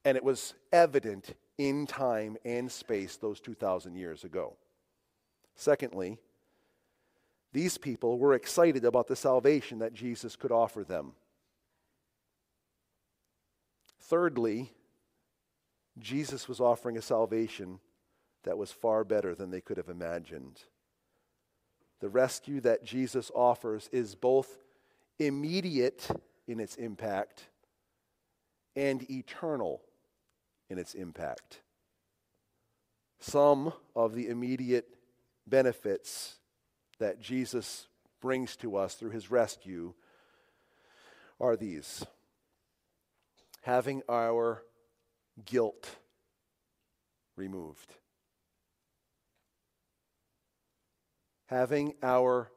And 0.04 0.16
it 0.16 0.24
was 0.24 0.54
evident 0.72 1.34
in 1.58 1.86
time 1.86 2.36
and 2.44 2.72
space 2.72 3.16
those 3.16 3.40
2,000 3.40 3.94
years 3.94 4.24
ago. 4.24 4.56
Secondly, 5.54 6.18
these 7.52 7.76
people 7.76 8.18
were 8.18 8.34
excited 8.34 8.84
about 8.84 9.08
the 9.08 9.16
salvation 9.16 9.80
that 9.80 9.92
Jesus 9.92 10.36
could 10.36 10.52
offer 10.52 10.84
them. 10.84 11.12
Thirdly, 14.00 14.72
Jesus 15.98 16.48
was 16.48 16.60
offering 16.60 16.96
a 16.96 17.02
salvation 17.02 17.80
that 18.44 18.56
was 18.56 18.72
far 18.72 19.04
better 19.04 19.34
than 19.34 19.50
they 19.50 19.60
could 19.60 19.76
have 19.76 19.88
imagined. 19.88 20.62
The 22.00 22.08
rescue 22.08 22.60
that 22.62 22.84
Jesus 22.84 23.30
offers 23.34 23.88
is 23.92 24.14
both 24.14 24.56
immediate 25.18 26.08
in 26.48 26.58
its 26.60 26.76
impact 26.76 27.46
and 28.74 29.08
eternal 29.10 29.82
in 30.68 30.78
its 30.78 30.94
impact. 30.94 31.60
Some 33.18 33.72
of 33.94 34.14
the 34.14 34.28
immediate 34.28 34.88
benefits 35.46 36.38
that 36.98 37.20
Jesus 37.20 37.86
brings 38.20 38.56
to 38.56 38.76
us 38.76 38.94
through 38.94 39.10
his 39.10 39.30
rescue 39.30 39.92
are 41.38 41.56
these 41.56 42.04
having 43.62 44.02
our 44.08 44.62
guilt 45.44 45.96
removed, 47.36 47.94
having 51.50 51.92
our 52.02 52.48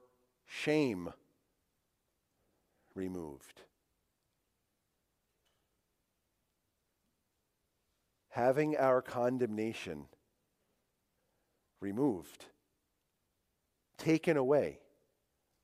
shame 0.46 1.12
removed, 2.96 3.64
having 8.30 8.78
our 8.78 9.02
condemnation 9.02 10.06
removed, 11.82 12.46
taken 13.98 14.38
away 14.38 14.80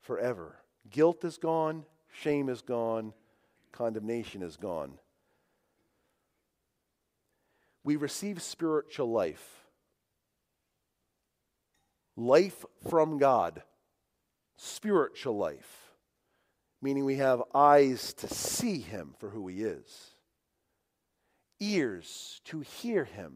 forever. 0.01 0.57
Guilt 0.89 1.23
is 1.23 1.37
gone, 1.37 1.85
shame 2.11 2.49
is 2.49 2.61
gone, 2.61 3.13
condemnation 3.71 4.41
is 4.41 4.57
gone 4.57 4.97
we 7.83 7.95
receive 7.95 8.41
spiritual 8.41 9.09
life. 9.09 9.58
Life 12.19 12.65
from 12.89 13.17
God, 13.17 13.63
spiritual 14.57 15.37
life, 15.37 15.93
meaning 16.81 17.05
we 17.05 17.15
have 17.15 17.41
eyes 17.55 18.13
to 18.15 18.27
see 18.27 18.79
Him 18.79 19.15
for 19.19 19.29
who 19.29 19.47
He 19.47 19.63
is, 19.63 20.11
ears 21.61 22.41
to 22.45 22.59
hear 22.59 23.05
Him, 23.05 23.35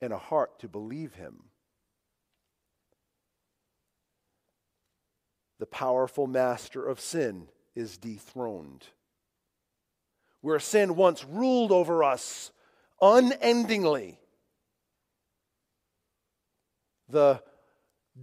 and 0.00 0.12
a 0.12 0.18
heart 0.18 0.58
to 0.58 0.68
believe 0.68 1.14
Him. 1.14 1.44
The 5.58 5.66
powerful 5.66 6.26
master 6.26 6.86
of 6.86 7.00
sin 7.00 7.48
is 7.74 7.96
dethroned 7.96 8.84
where 10.42 10.58
sin 10.58 10.96
once 10.96 11.24
ruled 11.24 11.72
over 11.72 12.04
us 12.04 12.52
unendingly. 13.00 14.18
The 17.12 17.42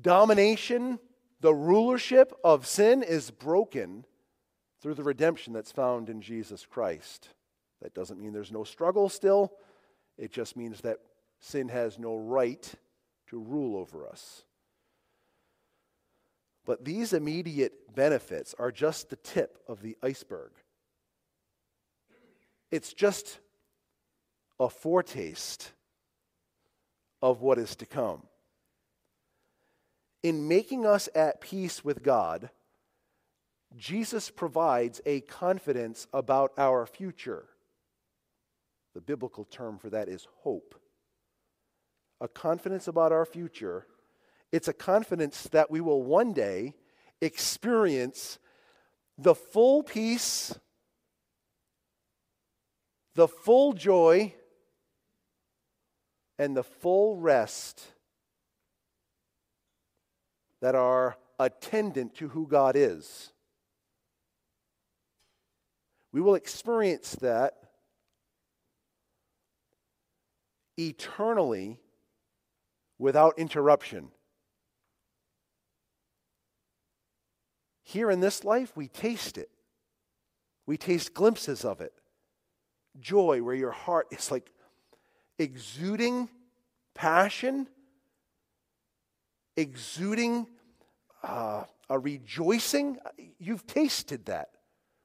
domination, 0.01 0.97
the 1.41 1.53
rulership 1.53 2.33
of 2.43 2.65
sin 2.65 3.03
is 3.03 3.29
broken 3.29 4.03
through 4.81 4.95
the 4.95 5.03
redemption 5.03 5.53
that's 5.53 5.71
found 5.71 6.09
in 6.09 6.21
Jesus 6.21 6.65
Christ. 6.65 7.29
That 7.83 7.93
doesn't 7.93 8.19
mean 8.19 8.33
there's 8.33 8.51
no 8.51 8.63
struggle 8.63 9.07
still, 9.07 9.53
it 10.17 10.31
just 10.31 10.57
means 10.57 10.81
that 10.81 10.97
sin 11.39 11.69
has 11.69 11.99
no 11.99 12.17
right 12.17 12.73
to 13.27 13.39
rule 13.39 13.77
over 13.77 14.07
us. 14.07 14.43
But 16.65 16.83
these 16.83 17.13
immediate 17.13 17.95
benefits 17.95 18.55
are 18.57 18.71
just 18.71 19.09
the 19.09 19.15
tip 19.17 19.59
of 19.67 19.81
the 19.83 19.97
iceberg. 20.01 20.51
It's 22.71 22.93
just 22.93 23.39
a 24.59 24.67
foretaste 24.67 25.73
of 27.21 27.41
what 27.41 27.59
is 27.59 27.75
to 27.77 27.85
come. 27.85 28.23
In 30.21 30.47
making 30.47 30.85
us 30.85 31.07
at 31.15 31.41
peace 31.41 31.83
with 31.83 32.03
God, 32.03 32.49
Jesus 33.75 34.29
provides 34.29 35.01
a 35.05 35.21
confidence 35.21 36.07
about 36.13 36.51
our 36.57 36.85
future. 36.85 37.45
The 38.95 39.01
biblical 39.01 39.45
term 39.45 39.77
for 39.77 39.89
that 39.91 40.09
is 40.09 40.27
hope. 40.41 40.75
A 42.19 42.27
confidence 42.27 42.87
about 42.87 43.11
our 43.11 43.25
future. 43.25 43.85
It's 44.51 44.67
a 44.67 44.73
confidence 44.73 45.43
that 45.51 45.71
we 45.71 45.79
will 45.79 46.01
one 46.01 46.33
day 46.33 46.73
experience 47.21 48.39
the 49.17 49.35
full 49.35 49.83
peace 49.83 50.53
the 53.19 53.27
full 53.27 53.73
joy 53.73 54.33
and 56.37 56.55
the 56.55 56.63
full 56.63 57.17
rest 57.17 57.83
that 60.61 60.75
are 60.75 61.17
attendant 61.39 62.15
to 62.15 62.29
who 62.29 62.47
God 62.47 62.75
is. 62.75 63.31
We 66.11 66.21
will 66.21 66.35
experience 66.35 67.11
that 67.21 67.53
eternally 70.77 71.79
without 72.97 73.37
interruption. 73.37 74.09
Here 77.83 78.11
in 78.11 78.19
this 78.19 78.43
life, 78.43 78.75
we 78.75 78.87
taste 78.87 79.37
it, 79.37 79.49
we 80.65 80.77
taste 80.77 81.13
glimpses 81.13 81.63
of 81.65 81.81
it 81.81 81.93
joy 82.99 83.41
where 83.41 83.55
your 83.55 83.71
heart 83.71 84.07
is 84.11 84.31
like 84.31 84.51
exuding 85.37 86.29
passion, 86.93 87.67
exuding 89.55 90.47
uh, 91.23 91.63
a 91.89 91.99
rejoicing. 91.99 92.97
You've 93.39 93.65
tasted 93.67 94.25
that. 94.25 94.49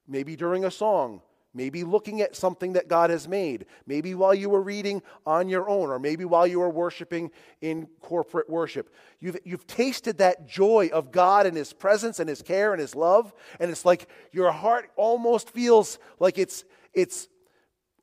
Maybe 0.06 0.36
during 0.36 0.64
a 0.64 0.70
song, 0.70 1.22
maybe 1.54 1.84
looking 1.84 2.20
at 2.20 2.36
something 2.36 2.74
that 2.74 2.88
God 2.88 3.10
has 3.10 3.26
made, 3.26 3.66
maybe 3.86 4.14
while 4.14 4.34
you 4.34 4.50
were 4.50 4.60
reading 4.60 5.02
on 5.24 5.48
your 5.48 5.68
own, 5.68 5.88
or 5.88 5.98
maybe 5.98 6.24
while 6.24 6.46
you 6.46 6.60
were 6.60 6.68
worshiping 6.68 7.30
in 7.62 7.86
corporate 8.00 8.50
worship. 8.50 8.92
You've, 9.20 9.38
you've 9.44 9.66
tasted 9.66 10.18
that 10.18 10.46
joy 10.46 10.90
of 10.92 11.10
God 11.10 11.46
and 11.46 11.56
His 11.56 11.72
presence 11.72 12.18
and 12.18 12.28
His 12.28 12.42
care 12.42 12.72
and 12.72 12.80
His 12.80 12.94
love, 12.94 13.32
and 13.60 13.70
it's 13.70 13.84
like 13.84 14.08
your 14.32 14.52
heart 14.52 14.90
almost 14.96 15.50
feels 15.50 15.98
like 16.18 16.36
it's, 16.36 16.64
it's 16.92 17.28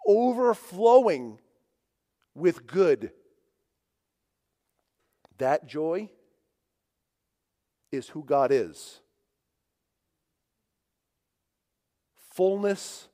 overflowing 0.08 1.40
with 2.34 2.66
good. 2.66 3.12
That 5.38 5.68
joy 5.68 6.10
is 7.92 8.08
who 8.10 8.24
God 8.24 8.52
is. 8.52 9.02
Fullness 12.34 13.08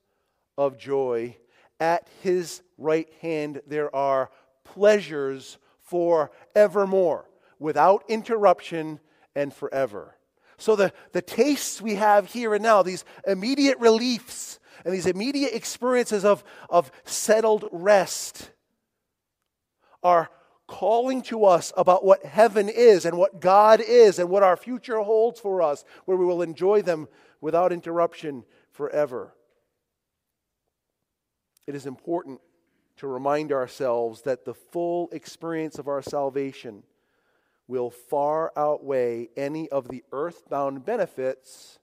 of 0.57 0.77
joy. 0.77 1.37
At 1.79 2.07
his 2.23 2.63
right 2.77 3.07
hand, 3.21 3.61
there 3.67 3.95
are 3.95 4.31
pleasures 4.63 5.57
for 5.79 6.31
evermore, 6.55 7.29
without 7.59 8.03
interruption 8.07 8.99
and 9.35 9.53
forever. 9.53 10.15
So, 10.57 10.75
the, 10.75 10.91
the 11.11 11.21
tastes 11.21 11.81
we 11.81 11.95
have 11.95 12.31
here 12.31 12.55
and 12.55 12.63
now, 12.63 12.81
these 12.81 13.05
immediate 13.27 13.77
reliefs, 13.77 14.59
and 14.83 14.93
these 14.93 15.05
immediate 15.05 15.53
experiences 15.53 16.25
of, 16.25 16.43
of 16.69 16.91
settled 17.05 17.69
rest 17.71 18.49
are 20.01 20.29
calling 20.67 21.21
to 21.23 21.45
us 21.45 21.71
about 21.77 22.03
what 22.03 22.25
heaven 22.25 22.69
is 22.69 23.05
and 23.05 23.17
what 23.17 23.39
God 23.39 23.81
is 23.81 24.19
and 24.19 24.29
what 24.29 24.43
our 24.43 24.57
future 24.57 24.99
holds 24.99 25.39
for 25.39 25.61
us, 25.61 25.85
where 26.05 26.17
we 26.17 26.25
will 26.25 26.41
enjoy 26.41 26.81
them 26.81 27.07
without 27.41 27.71
interruption 27.71 28.43
forever. 28.71 29.33
It 31.65 31.75
is 31.75 31.85
important 31.85 32.41
to 32.97 33.07
remind 33.07 33.51
ourselves 33.51 34.23
that 34.23 34.45
the 34.45 34.53
full 34.53 35.09
experience 35.11 35.79
of 35.79 35.87
our 35.87 36.01
salvation 36.01 36.83
will 37.67 37.89
far 37.89 38.51
outweigh 38.55 39.29
any 39.35 39.69
of 39.69 39.87
the 39.89 40.03
earthbound 40.11 40.85
benefits 40.85 41.79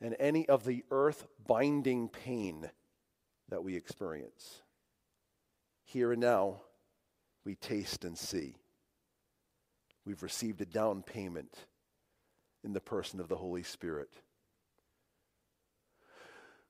and 0.00 0.16
any 0.18 0.48
of 0.48 0.64
the 0.64 0.84
earth 0.90 1.26
binding 1.46 2.08
pain 2.08 2.70
that 3.48 3.62
we 3.62 3.76
experience. 3.76 4.62
Here 5.84 6.12
and 6.12 6.20
now, 6.20 6.60
we 7.44 7.54
taste 7.56 8.04
and 8.04 8.16
see. 8.16 8.56
We've 10.04 10.22
received 10.22 10.60
a 10.60 10.66
down 10.66 11.02
payment 11.02 11.54
in 12.62 12.72
the 12.72 12.80
person 12.80 13.20
of 13.20 13.28
the 13.28 13.36
Holy 13.36 13.62
Spirit. 13.62 14.10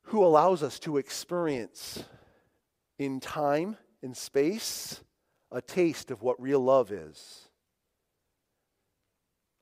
who 0.05 0.25
allows 0.25 0.63
us 0.63 0.79
to 0.81 0.99
experience 0.99 2.05
in 2.99 3.21
time, 3.21 3.77
and 4.03 4.17
space, 4.17 5.03
a 5.51 5.63
taste 5.63 6.11
of 6.11 6.23
what 6.23 6.41
real 6.41 6.61
love 6.61 6.93
is, 6.93 7.49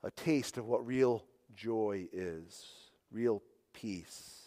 a 0.03 0.11
taste 0.11 0.59
of 0.59 0.67
what 0.67 0.85
real 0.85 1.25
joy 1.55 2.09
is, 2.13 2.67
real 3.13 3.41
peace, 3.73 4.41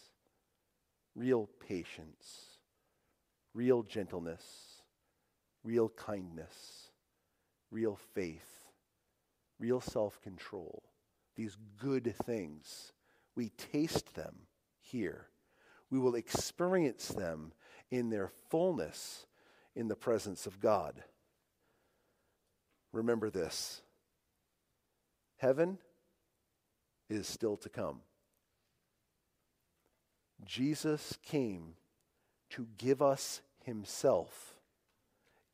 real 1.15 1.49
patience, 1.65 2.59
real 3.53 3.83
gentleness, 3.83 4.74
real 5.65 5.89
kindness, 5.89 6.91
real 7.71 7.97
faith, 8.13 8.67
real 9.59 9.81
self 9.81 10.21
control. 10.21 10.83
These 11.35 11.57
good 11.81 12.15
things, 12.25 12.93
we 13.35 13.49
taste 13.49 14.15
them 14.15 14.35
here. 14.79 15.27
We 15.89 15.99
will 15.99 16.15
experience 16.15 17.09
them 17.09 17.51
in 17.91 18.09
their 18.09 18.31
fullness 18.49 19.25
in 19.75 19.89
the 19.89 19.95
presence 19.95 20.45
of 20.45 20.61
God. 20.61 21.03
Remember 22.93 23.29
this 23.29 23.81
heaven 25.37 25.77
is 27.09 27.27
still 27.27 27.57
to 27.57 27.69
come. 27.69 27.99
Jesus 30.45 31.17
came 31.23 31.73
to 32.51 32.67
give 32.77 33.01
us 33.01 33.41
himself 33.63 34.54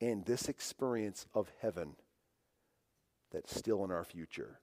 and 0.01 0.25
this 0.25 0.49
experience 0.49 1.27
of 1.33 1.51
heaven 1.61 1.95
that's 3.31 3.55
still 3.55 3.85
in 3.85 3.91
our 3.91 4.03
future. 4.03 4.59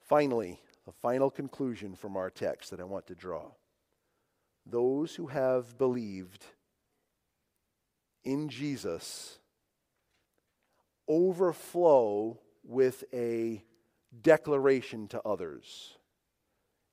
Finally, 0.00 0.60
a 0.88 0.92
final 0.92 1.30
conclusion 1.30 1.94
from 1.94 2.16
our 2.16 2.30
text 2.30 2.70
that 2.70 2.80
I 2.80 2.84
want 2.84 3.06
to 3.06 3.14
draw. 3.14 3.52
Those 4.66 5.14
who 5.14 5.28
have 5.28 5.78
believed 5.78 6.44
in 8.24 8.48
Jesus 8.48 9.38
overflow 11.06 12.40
with 12.62 13.04
a 13.12 13.62
declaration 14.22 15.06
to 15.08 15.20
others. 15.22 15.96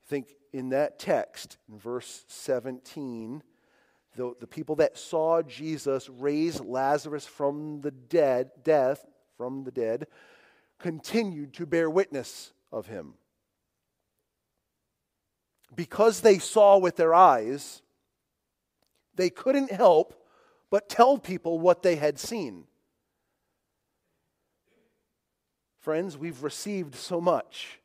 Think 0.08 0.34
in 0.52 0.70
that 0.70 1.00
text, 1.00 1.58
in 1.72 1.80
verse 1.80 2.26
17, 2.28 3.44
the, 4.16 4.34
the 4.40 4.48
people 4.48 4.76
that 4.76 4.98
saw 4.98 5.42
Jesus 5.42 6.10
raise 6.10 6.60
Lazarus 6.60 7.26
from 7.26 7.82
the 7.82 7.92
dead, 7.92 8.52
death, 8.64 9.06
from 9.38 9.64
the 9.64 9.72
dead, 9.72 10.08
continued 10.80 11.54
to 11.54 11.66
bear 11.66 11.90
witness 11.90 12.54
of 12.72 12.88
him. 12.88 13.14
Because 15.74 16.22
they 16.22 16.40
saw 16.40 16.78
with 16.78 16.98
their 16.98 17.14
eyes, 17.14 17.82
they 19.16 19.30
couldn't 19.30 19.72
help 19.72 20.22
but 20.70 20.90
tell 20.90 21.18
people 21.18 21.60
what 21.60 21.84
they 21.84 21.96
had 21.96 22.20
seen. 22.20 22.66
Friends, 25.80 26.18
we've 26.18 26.44
received 26.44 26.96
so 26.96 27.20
much. 27.20 27.80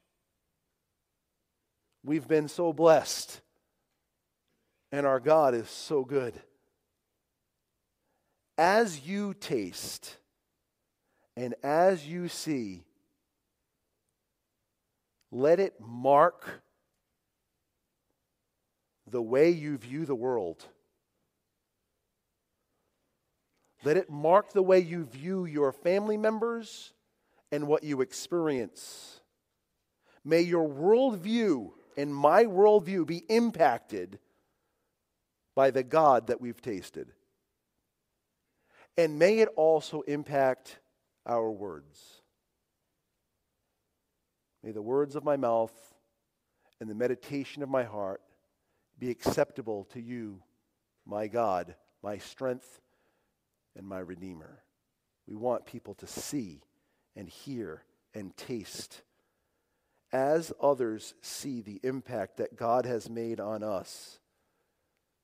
We've 2.04 2.28
been 2.28 2.48
so 2.48 2.72
blessed. 2.72 3.40
And 4.92 5.06
our 5.06 5.20
God 5.20 5.54
is 5.54 5.68
so 5.68 6.04
good. 6.04 6.34
As 8.56 9.06
you 9.06 9.34
taste 9.34 10.16
and 11.36 11.54
as 11.62 12.06
you 12.06 12.28
see, 12.28 12.84
let 15.30 15.60
it 15.60 15.74
mark 15.80 16.62
the 19.06 19.20
way 19.20 19.50
you 19.50 19.76
view 19.76 20.06
the 20.06 20.14
world. 20.14 20.64
Let 23.84 23.96
it 23.96 24.10
mark 24.10 24.52
the 24.52 24.62
way 24.62 24.80
you 24.80 25.04
view 25.04 25.44
your 25.44 25.72
family 25.72 26.16
members 26.16 26.92
and 27.52 27.68
what 27.68 27.84
you 27.84 28.00
experience. 28.00 29.20
May 30.24 30.40
your 30.40 30.68
worldview 30.68 31.70
and 31.96 32.14
my 32.14 32.44
worldview 32.44 33.06
be 33.06 33.18
impacted 33.28 34.18
by 35.56 35.72
the 35.72 35.82
God 35.82 36.28
that 36.28 36.40
we've 36.40 36.60
tasted. 36.62 37.08
And 38.96 39.18
may 39.18 39.38
it 39.38 39.48
also 39.56 40.02
impact 40.02 40.78
our 41.24 41.50
words. 41.50 42.20
May 44.62 44.70
the 44.70 44.82
words 44.82 45.16
of 45.16 45.24
my 45.24 45.36
mouth 45.36 45.72
and 46.80 46.88
the 46.88 46.94
meditation 46.94 47.62
of 47.62 47.68
my 47.68 47.84
heart 47.84 48.20
be 48.98 49.10
acceptable 49.10 49.84
to 49.92 50.00
you, 50.00 50.42
my 51.06 51.26
God, 51.26 51.74
my 52.02 52.18
strength, 52.18 52.80
and 53.74 53.86
my 53.86 53.98
Redeemer. 53.98 54.62
We 55.26 55.36
want 55.36 55.66
people 55.66 55.94
to 55.94 56.06
see 56.06 56.62
and 57.14 57.28
hear 57.28 57.82
and 58.14 58.36
taste. 58.36 59.02
As 60.12 60.52
others 60.60 61.14
see 61.20 61.60
the 61.60 61.80
impact 61.82 62.38
that 62.38 62.56
God 62.56 62.86
has 62.86 63.10
made 63.10 63.40
on 63.40 63.62
us, 63.62 64.18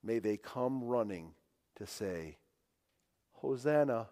may 0.02 0.18
they 0.18 0.36
come 0.36 0.84
running 0.84 1.32
to 1.76 1.86
say, 1.86 2.36
Hosanna, 3.34 4.08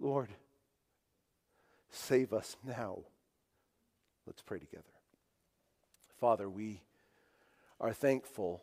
Lord, 0.00 0.28
save 1.90 2.32
us 2.32 2.56
now. 2.64 2.98
Let's 4.26 4.42
pray 4.42 4.58
together. 4.58 4.84
Father, 6.18 6.48
we 6.48 6.80
are 7.80 7.92
thankful. 7.92 8.62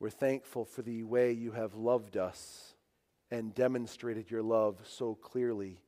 We're 0.00 0.10
thankful 0.10 0.64
for 0.64 0.82
the 0.82 1.04
way 1.04 1.32
you 1.32 1.52
have 1.52 1.74
loved 1.74 2.16
us 2.16 2.74
and 3.30 3.54
demonstrated 3.54 4.30
your 4.30 4.42
love 4.42 4.78
so 4.84 5.14
clearly. 5.14 5.78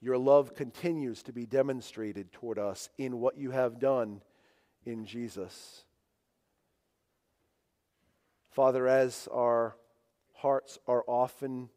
Your 0.00 0.16
love 0.16 0.54
continues 0.54 1.22
to 1.24 1.32
be 1.32 1.44
demonstrated 1.44 2.32
toward 2.32 2.58
us 2.58 2.88
in 2.98 3.20
what 3.20 3.36
you 3.36 3.50
have 3.50 3.78
done 3.78 4.22
in 4.86 5.04
Jesus. 5.04 5.84
Father, 8.50 8.86
as 8.86 9.28
our 9.32 9.76
hearts 10.34 10.78
are 10.86 11.04
often 11.06 11.70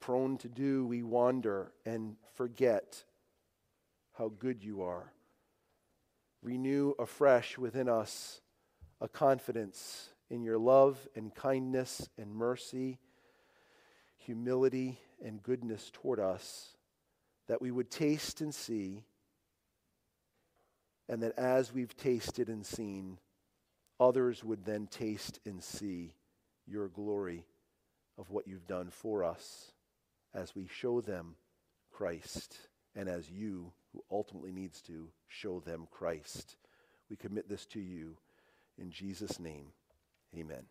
prone 0.00 0.36
to 0.38 0.48
do, 0.48 0.86
we 0.86 1.02
wander 1.02 1.72
and 1.86 2.16
forget 2.34 3.04
how 4.18 4.32
good 4.38 4.62
you 4.62 4.82
are. 4.82 5.12
Renew 6.42 6.92
afresh 6.98 7.56
within 7.56 7.88
us 7.88 8.40
a 9.00 9.08
confidence 9.08 10.10
in 10.30 10.42
your 10.42 10.58
love 10.58 11.08
and 11.14 11.34
kindness 11.34 12.08
and 12.18 12.34
mercy 12.34 12.98
humility 14.24 14.98
and 15.22 15.42
goodness 15.42 15.90
toward 15.92 16.18
us, 16.18 16.76
that 17.46 17.60
we 17.60 17.70
would 17.70 17.90
taste 17.90 18.40
and 18.40 18.54
see, 18.54 19.04
and 21.08 21.22
that 21.22 21.36
as 21.38 21.72
we've 21.72 21.96
tasted 21.96 22.48
and 22.48 22.64
seen, 22.64 23.18
others 24.00 24.44
would 24.44 24.64
then 24.64 24.86
taste 24.86 25.40
and 25.44 25.62
see 25.62 26.14
your 26.66 26.88
glory 26.88 27.44
of 28.18 28.30
what 28.30 28.46
you've 28.46 28.66
done 28.66 28.90
for 28.90 29.24
us 29.24 29.72
as 30.32 30.54
we 30.54 30.66
show 30.66 31.00
them 31.00 31.36
Christ 31.92 32.56
and 32.94 33.08
as 33.08 33.30
you, 33.30 33.72
who 33.92 34.04
ultimately 34.10 34.52
needs 34.52 34.80
to, 34.82 35.08
show 35.28 35.60
them 35.60 35.86
Christ. 35.90 36.56
We 37.08 37.16
commit 37.16 37.48
this 37.48 37.66
to 37.66 37.80
you 37.80 38.16
in 38.78 38.90
Jesus' 38.90 39.38
name. 39.38 39.66
Amen. 40.36 40.64